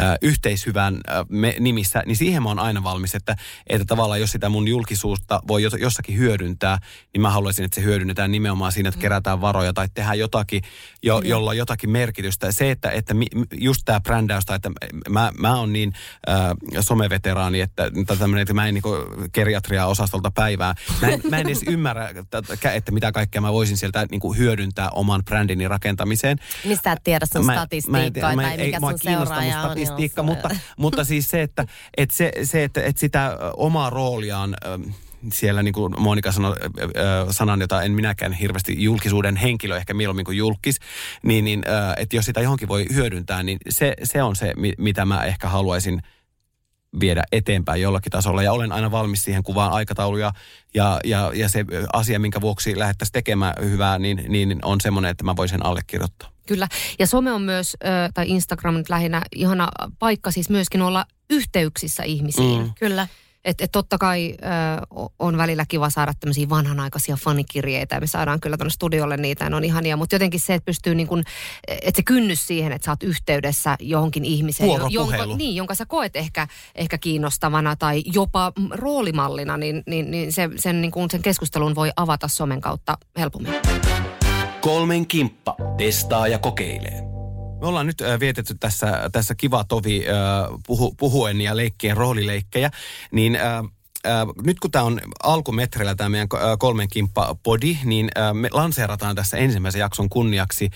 [0.00, 3.36] äh, yhteishyvään äh, me, nimissä, niin siihen mä oon aina valmis, että,
[3.66, 6.78] että tavallaan jos sitä mun julkisuutta voi jossakin hyödyntää,
[7.12, 10.62] niin mä haluaisin, että se hyödynnetään nimenomaan siinä, että kerätään varoja tai tehdään jotakin,
[11.02, 12.52] jo, jolla on jotakin merkitystä.
[12.52, 13.14] Se, että, että
[13.52, 14.70] just tämä brändäys, että
[15.10, 15.92] mä, mä oon niin
[16.28, 17.90] äh, some someveteraani, että,
[18.40, 18.82] että mä en niin
[19.34, 20.74] geriatriaa osastolta päivää.
[21.02, 24.38] Mä en, mä en edes ymmärrä, että, että mitä kaikkea mä voisin sieltä niin kuin
[24.38, 26.38] hyödyntää oman brändini rakentamiseen.
[26.64, 29.64] Mistä et tiedä sun mä, statistiikkaa mä en, tai mikä sun seuraaja on.
[29.64, 34.56] statistiikka, on, mutta, mutta siis se, että, että, se, se, että, että sitä omaa rooliaan
[35.32, 36.56] siellä niin kuin Monika sanoi
[37.30, 40.76] sanan, jota en minäkään hirveästi julkisuuden henkilö, ehkä mieluummin kuin julkis,
[41.22, 41.64] niin, niin
[41.96, 46.02] että jos sitä johonkin voi hyödyntää, niin se, se on se, mitä mä ehkä haluaisin–
[47.00, 48.42] viedä eteenpäin jollakin tasolla.
[48.42, 50.32] Ja olen aina valmis siihen kuvaan aikatauluja
[50.74, 55.24] ja, ja, ja se asia, minkä vuoksi lähdettäisiin tekemään hyvää, niin, niin on semmoinen, että
[55.24, 56.28] mä voin sen allekirjoittaa.
[56.46, 56.68] Kyllä.
[56.98, 57.76] Ja some on myös,
[58.14, 59.68] tai Instagram nyt lähinnä, ihana
[59.98, 62.62] paikka siis myöskin olla yhteyksissä ihmisiin.
[62.62, 62.72] Mm.
[62.78, 63.08] Kyllä.
[63.44, 68.40] Että et totta kai ö, on välillä kiva saada tämmöisiä vanhanaikaisia fanikirjeitä ja me saadaan
[68.40, 69.96] kyllä tuonne studiolle niitä ja ne on ihania.
[69.96, 71.24] Mutta jotenkin se, että pystyy niin kuin,
[71.68, 76.16] että se kynnys siihen, että sä oot yhteydessä johonkin ihmiseen, jonka, niin, jonka sä koet
[76.16, 81.74] ehkä, ehkä kiinnostavana tai jopa roolimallina, niin, niin, niin se, sen, niin kuin sen keskustelun
[81.74, 83.54] voi avata somen kautta helpommin.
[84.60, 87.13] Kolmen kimppa testaa ja kokeilee.
[87.64, 90.14] Me ollaan nyt äh, vietetty tässä, tässä kiva tovi äh,
[90.66, 92.70] puhu, puhuen ja leikkien roolileikkejä,
[93.10, 93.62] niin äh,
[94.44, 99.80] nyt kun tämä on alkumetreillä tämä meidän kolmen kimppa podi, niin me lanseerataan tässä ensimmäisen
[99.80, 100.70] jakson kunniaksi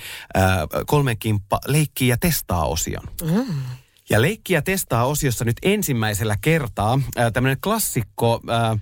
[0.87, 3.05] kolmen kimppa leikki ja testaa osion.
[3.23, 3.55] Mm.
[4.11, 7.01] Ja leikki ja testaa osiossa nyt ensimmäisellä kertaa
[7.33, 8.41] tämmöinen klassikko...
[8.51, 8.81] Äh,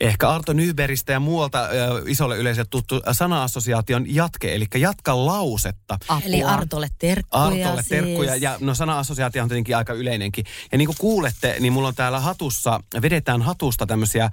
[0.00, 1.70] ehkä Arto Nyberistä ja muualta äh,
[2.06, 5.98] isolle yleisölle tuttu sana-assosiaation jatke, eli jatka lausetta.
[6.08, 6.26] Apua.
[6.26, 7.88] Eli Artolle terkkuja Artolle siis.
[7.88, 10.44] terkkuja, ja no sana-assosiaatio on tietenkin aika yleinenkin.
[10.72, 14.24] Ja niin kuin kuulette, niin mulla on täällä hatussa, vedetään hatusta tämmöisiä...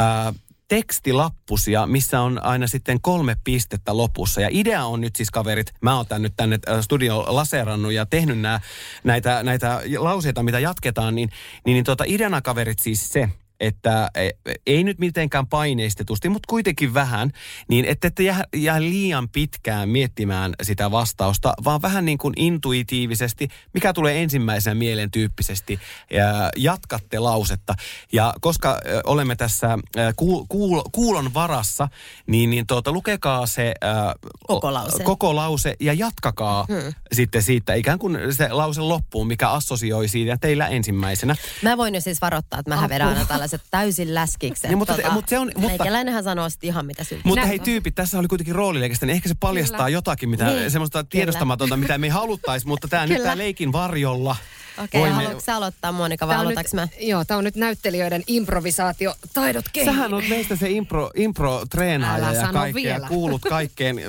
[0.00, 0.34] Äh,
[0.68, 4.40] tekstilappusia, missä on aina sitten kolme pistettä lopussa.
[4.40, 8.40] Ja idea on nyt siis kaverit, mä oon tän nyt tänne studio laserannut ja tehnyt
[8.40, 8.60] nää,
[9.04, 11.28] näitä, näitä lauseita, mitä jatketaan, niin,
[11.64, 13.28] niin, niin tota, ideana kaverit siis se,
[13.60, 14.30] että e,
[14.66, 17.30] ei nyt mitenkään paineistetusti, mutta kuitenkin vähän,
[17.68, 23.48] niin että ette jää, jää liian pitkään miettimään sitä vastausta, vaan vähän niin kuin intuitiivisesti,
[23.74, 25.80] mikä tulee ensimmäisenä mielen tyyppisesti,
[26.10, 27.74] ja jatkatte lausetta.
[28.12, 29.78] Ja koska olemme tässä
[30.16, 31.88] kuul, kuul, kuulon varassa,
[32.26, 34.14] niin, niin tuota, lukekaa se ää,
[34.46, 35.02] koko, lause.
[35.02, 36.94] koko lause ja jatkakaa hmm.
[37.12, 41.36] sitten siitä ikään kuin se lause loppuun, mikä assosioi siitä teillä ensimmäisenä.
[41.62, 44.70] Mä voin jo siis varoittaa, että mä vedän aina tällaiset täysin läskikset.
[44.70, 47.28] Niin, mutta, tota, mutta se on, mutta, meikäläinenhän sanoo sitten ihan mitä syytä.
[47.28, 49.88] Mutta hei tyypit, tässä oli kuitenkin roolileikistä, niin ehkä se paljastaa kyllä.
[49.88, 54.36] jotakin, mitä, niin, semmoista tiedostamatonta, mitä me ei haluttaisi, mutta tämä nyt tämä leikin varjolla
[54.84, 56.88] Okei, okay, haluatko sä aloittaa Monika vai aloitaks mä?
[57.00, 59.92] Joo, tämä on nyt näyttelijöiden improvisaatiotaidot kehiin.
[59.92, 62.82] Sähän on meistä se impro, impro-treenaaja ja kaikkea.
[62.82, 63.08] Vielä.
[63.08, 64.00] Kuulut kaikkeen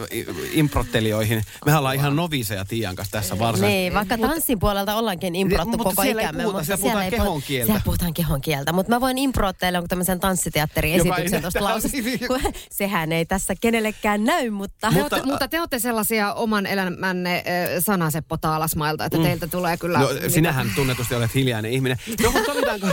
[0.52, 1.44] improttelioihin.
[1.66, 3.78] Me ollaan ihan noviseja Tiian kanssa tässä varsinaisesti.
[3.82, 6.44] Niin, vaikka tanssin puolelta ollaankin improttu koko ikämme.
[6.44, 7.66] Mutta siellä puhutaan kehon kieltä.
[7.66, 11.98] Siellä puhutaan kehon kieltä, mutta mä voin improtteilla jonkun tämmöisen tanssiteatteriesityksen tuosta lausesta.
[12.72, 14.92] Sehän ei tässä kenellekään näy, mutta...
[14.92, 17.44] Mutta, mutta, mutta te olette sellaisia oman elämänne
[17.80, 19.24] sanaseppo taalasmailta, että mm.
[19.24, 20.00] teiltä tulee kyllä...
[20.00, 21.98] No, sinä sähän tunnetusti olet hiljainen ihminen.
[22.24, 22.88] No, mutta sovitaanko,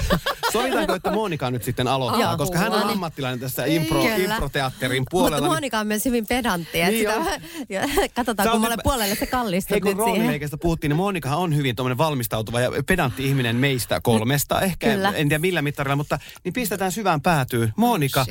[0.52, 5.36] sovitaanko, että Monika nyt sitten aloittaa, Joo, koska hän on ammattilainen tässä impro, improteatterin puolella.
[5.36, 6.82] Mutta Monika on myös hyvin pedantti.
[6.82, 10.50] Niin sitä, katsotaan, kummalle puolelle se kallistuu nyt siihen.
[10.60, 14.60] puhuttiin, niin Monika on hyvin tuommoinen valmistautuva ja pedantti ihminen meistä kolmesta.
[14.60, 15.08] Ehkä, Kyllä.
[15.08, 17.72] en tiedä millä mittarilla, mutta niin pistetään syvään päätyyn.
[17.76, 18.26] Monika, oh,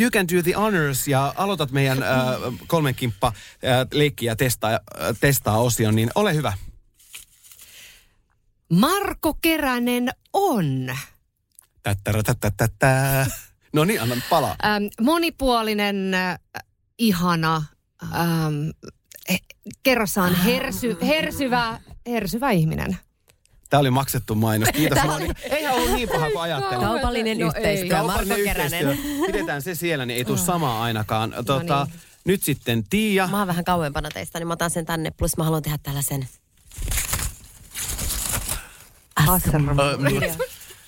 [0.00, 2.08] you can do the honors ja aloitat meidän äh,
[2.66, 4.78] kolmen kimppa äh, leikki ja testaa, äh,
[5.20, 6.52] testaa osion, niin ole hyvä.
[8.72, 10.86] Marko Keränen on.
[13.72, 14.56] No niin, anna palaa.
[14.64, 16.38] Ähm, monipuolinen, äh,
[16.98, 17.62] ihana,
[18.02, 18.70] ähm,
[19.82, 22.96] kerrassaan hersy, hersyvä, hersyvä ihminen.
[23.70, 24.68] Tämä oli maksettu mainos.
[24.72, 25.28] Kiitos Moni.
[25.42, 26.84] Eihän ollut niin paha kuin ajattelin.
[26.84, 27.46] Kaupallinen No ei.
[27.46, 28.88] yhteistyö, Marko Kaupallinen Keränen.
[28.88, 29.26] yhteistyö.
[29.26, 31.34] Pidetään se siellä, niin ei tule samaa ainakaan.
[31.46, 32.00] Tota, No niin.
[32.24, 33.28] Nyt sitten Tiia.
[33.28, 35.10] Mä oon vähän kauempana teistä, niin mä otan sen tänne.
[35.10, 36.28] Plus mä haluan tehdä tällaisen...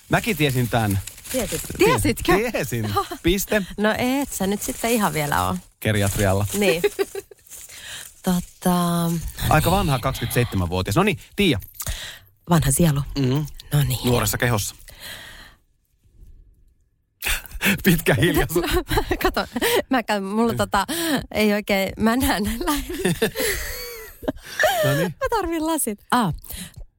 [0.09, 0.99] Mäkin tiesin tämän.
[1.31, 1.61] Tiesit.
[1.77, 2.33] Tiesitkö?
[2.51, 2.93] Tiesin.
[3.23, 5.57] Piste No et sä nyt sitten ihan vielä on.
[5.81, 6.45] geriatrialla.
[6.57, 6.81] Niin.
[8.23, 9.05] Tota,
[9.49, 10.95] Aika vanha 27-vuotias.
[10.95, 11.59] No niin, Tiia.
[12.49, 13.01] vanha sielu.
[13.19, 13.45] Mm.
[13.73, 13.99] No niin.
[14.05, 14.75] Nuoressa kehossa.
[17.83, 18.65] Pitkä hiljaisuus.
[19.23, 19.45] Kato,
[19.89, 20.85] mä käyn, mulla tota,
[21.33, 22.43] ei oikein, mä näen.
[24.85, 25.15] No niin.
[25.21, 25.99] Mä tarvin lasit.
[26.11, 26.33] Ah,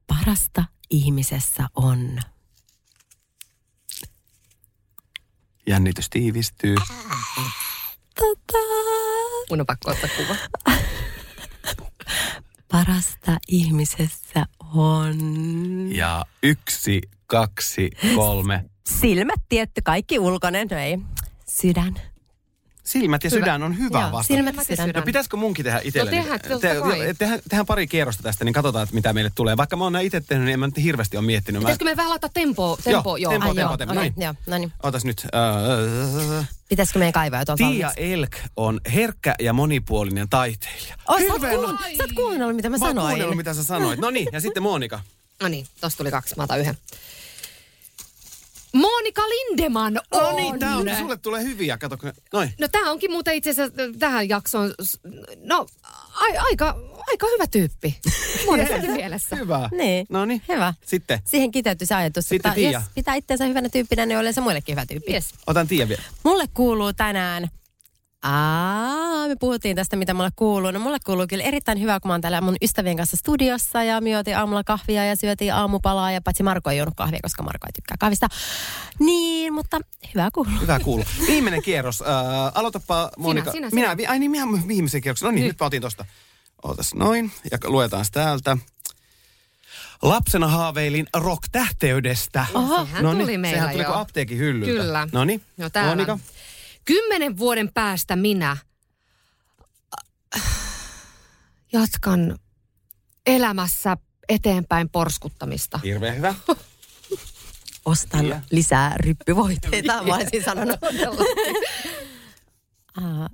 [0.07, 0.63] parasta
[0.93, 2.19] ihmisessä on.
[5.67, 6.75] Jännitys tiivistyy.
[8.15, 8.57] Tota,
[9.49, 10.35] Mun on pakko ottaa kuva.
[12.71, 15.17] parasta ihmisessä on...
[15.95, 18.65] Ja yksi, kaksi, kolme.
[18.99, 20.99] Silmät tietty, kaikki ulkoinen, no ei.
[21.49, 22.12] Sydän.
[22.83, 24.23] Silmät ja sydän on hyvä Joo, vastata.
[24.37, 24.89] silmät ja sydän.
[24.89, 26.17] No pitäisikö munkin tehdä itselleni?
[26.17, 26.99] No tehdään, totta kai.
[27.19, 29.57] tehdään, tehdään pari kierrosta tästä, niin katsotaan, että mitä meille tulee.
[29.57, 31.61] Vaikka mä oon näin itse tehnyt, niin en mä nyt hirveästi ole miettinyt.
[31.61, 31.65] Mä...
[31.65, 32.77] Pitäisikö me vähän laittaa tempoa?
[32.83, 33.31] Tempo, joo.
[33.31, 33.93] tempo, Ai tempo, joo, tempo.
[33.93, 34.13] okei, Noin.
[34.17, 34.71] joo, no niin.
[34.83, 35.27] Otas nyt.
[36.39, 38.13] Äh, Pitäisikö meidän kaivaa jo Tiia valmiiksi?
[38.13, 40.95] Elk on herkkä ja monipuolinen taiteilija.
[41.07, 43.07] Oh, sä, oot kuunnellut, sä oot kuunnellut, mitä mä, Mä oon sanoin.
[43.09, 43.99] kuunnellut, mitä sä sanoit.
[43.99, 44.99] No niin, ja sitten Monika.
[45.41, 46.35] No niin, tosta tuli kaksi.
[46.37, 46.77] Mä otan yhden.
[48.73, 50.23] Monika Lindeman on.
[50.23, 51.77] No niin, tää on, sulle tulee hyviä.
[51.77, 51.97] Kato,
[52.33, 52.53] noin.
[52.59, 54.73] No tää onkin muuten itse asiassa tähän jaksoon,
[55.43, 56.75] no a, aika,
[57.07, 57.99] aika hyvä tyyppi.
[58.45, 59.35] Monessakin mielessä.
[59.35, 59.69] Hyvä.
[59.71, 60.05] Niin.
[60.09, 60.41] No niin.
[60.47, 60.73] Hyvä.
[60.85, 62.71] Sitten, Siihen kiteytyy se ajatus, Sitten että Tiia.
[62.71, 65.13] jos pitää itseensä hyvänä tyyppinä, niin on yleensä muillekin hyvä tyyppi.
[65.13, 65.25] Yes.
[65.47, 66.03] otan Tiia vielä.
[66.23, 67.49] Mulle kuuluu tänään
[68.23, 70.71] Aa, me puhuttiin tästä, mitä mulle kuuluu.
[70.71, 74.01] No mulle kuuluu kyllä erittäin hyvä, kun mä oon täällä mun ystävien kanssa studiossa ja
[74.01, 77.67] me juotiin aamulla kahvia ja syötiin aamupalaa ja paitsi Marko ei juonut kahvia, koska Marko
[77.67, 78.27] ei tykkää kahvista.
[78.99, 79.79] Niin, mutta
[80.15, 80.53] hyvä kuuluu.
[80.61, 81.05] Hyvä kuulla.
[81.27, 82.01] Viimeinen kierros.
[82.01, 82.07] Äh,
[82.55, 83.51] aloitapa Monika.
[83.51, 83.97] sinä, Minä, sinä.
[83.97, 85.25] vi- ai niin, minä viimeisen kierroksen.
[85.25, 86.05] No niin, nyt mä otin tosta.
[86.63, 87.31] Ootas noin.
[87.51, 88.57] Ja luetaan täältä.
[90.01, 92.45] Lapsena haaveilin rock-tähteydestä.
[92.53, 93.87] Oho, sehän Noniin, tuli meillä Sehän tuli jo.
[93.89, 94.81] kuin apteekin hyllyltä.
[94.83, 95.07] Kyllä.
[95.11, 95.91] No niin, No täällä.
[95.91, 96.19] Monika.
[96.85, 98.57] Kymmenen vuoden päästä minä
[101.73, 102.37] jatkan
[103.25, 103.97] elämässä
[104.29, 105.79] eteenpäin porskuttamista.
[105.83, 106.35] Hirveän hyvä.
[107.85, 108.41] Ostan Tiia.
[108.51, 110.79] lisää ryppyvoiteita, mä olisin sanonut.
[113.03, 113.29] Aa,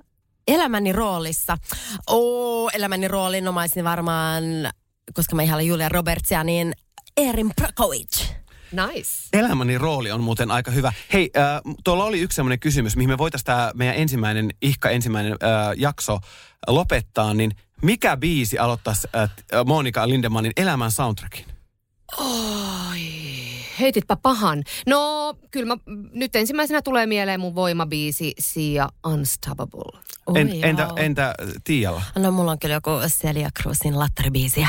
[0.48, 1.58] elämäni roolissa.
[2.06, 4.44] Oo, elämäni roolin mä olisin varmaan,
[5.14, 6.72] koska mä ihailen Julia Robertsia, niin
[7.16, 8.32] Erin Brockovich.
[8.72, 9.10] Nice.
[9.32, 10.92] Elämäni rooli on muuten aika hyvä.
[11.12, 15.32] Hei, äh, tuolla oli yksi semmoinen kysymys, mihin me voitaisiin tämä meidän ensimmäinen, ihka ensimmäinen
[15.32, 16.18] äh, jakso
[16.66, 17.50] lopettaa, niin
[17.82, 19.30] mikä biisi aloittaisi äh,
[19.66, 21.44] Monika Lindemanin elämän soundtrackin?
[22.18, 23.00] Oi,
[23.80, 24.62] heititpä pahan.
[24.86, 25.76] No, kyllä mä,
[26.12, 30.00] nyt ensimmäisenä tulee mieleen mun voimabiisi Sia Unstoppable.
[30.26, 32.02] Oi, En, entä, entä Tiialla?
[32.18, 34.68] No mulla on kyllä joku Celia Cruzin lattaribiisiä.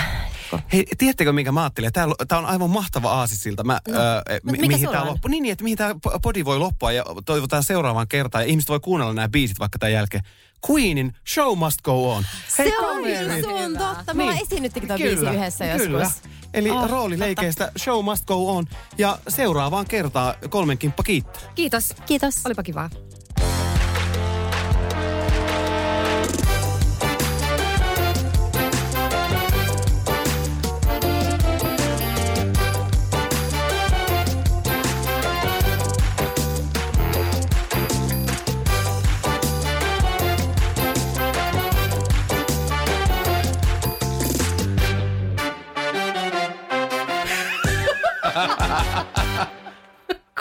[0.73, 1.91] Hei, tiedättekö minkä mä ajattelin?
[2.27, 3.63] Tämä on aivan mahtava aasisilta.
[3.63, 5.07] Mä, no, ää, mi- mikä mihin tää on?
[5.07, 5.27] loppu?
[5.27, 8.43] Niin, niin, että mihin tämä podi voi loppua ja toivotaan seuraavaan kertaan.
[8.43, 10.23] Ja ihmiset voi kuunnella nämä biisit vaikka tämän jälkeen.
[10.69, 12.25] Queenin Show Must Go On.
[12.47, 14.13] Se on niin sun totta.
[14.13, 16.03] Me ollaan esiinnyttikin tuo biisi yhdessä kyllä.
[16.03, 16.21] joskus.
[16.53, 18.65] Eli Oh, oh, roolileikeistä Show Must Go On.
[18.97, 21.41] Ja seuraavaan kertaan kolmen kimppa kiittää.
[21.55, 21.93] Kiitos.
[22.05, 22.35] Kiitos.
[22.45, 22.89] Olipa kivaa.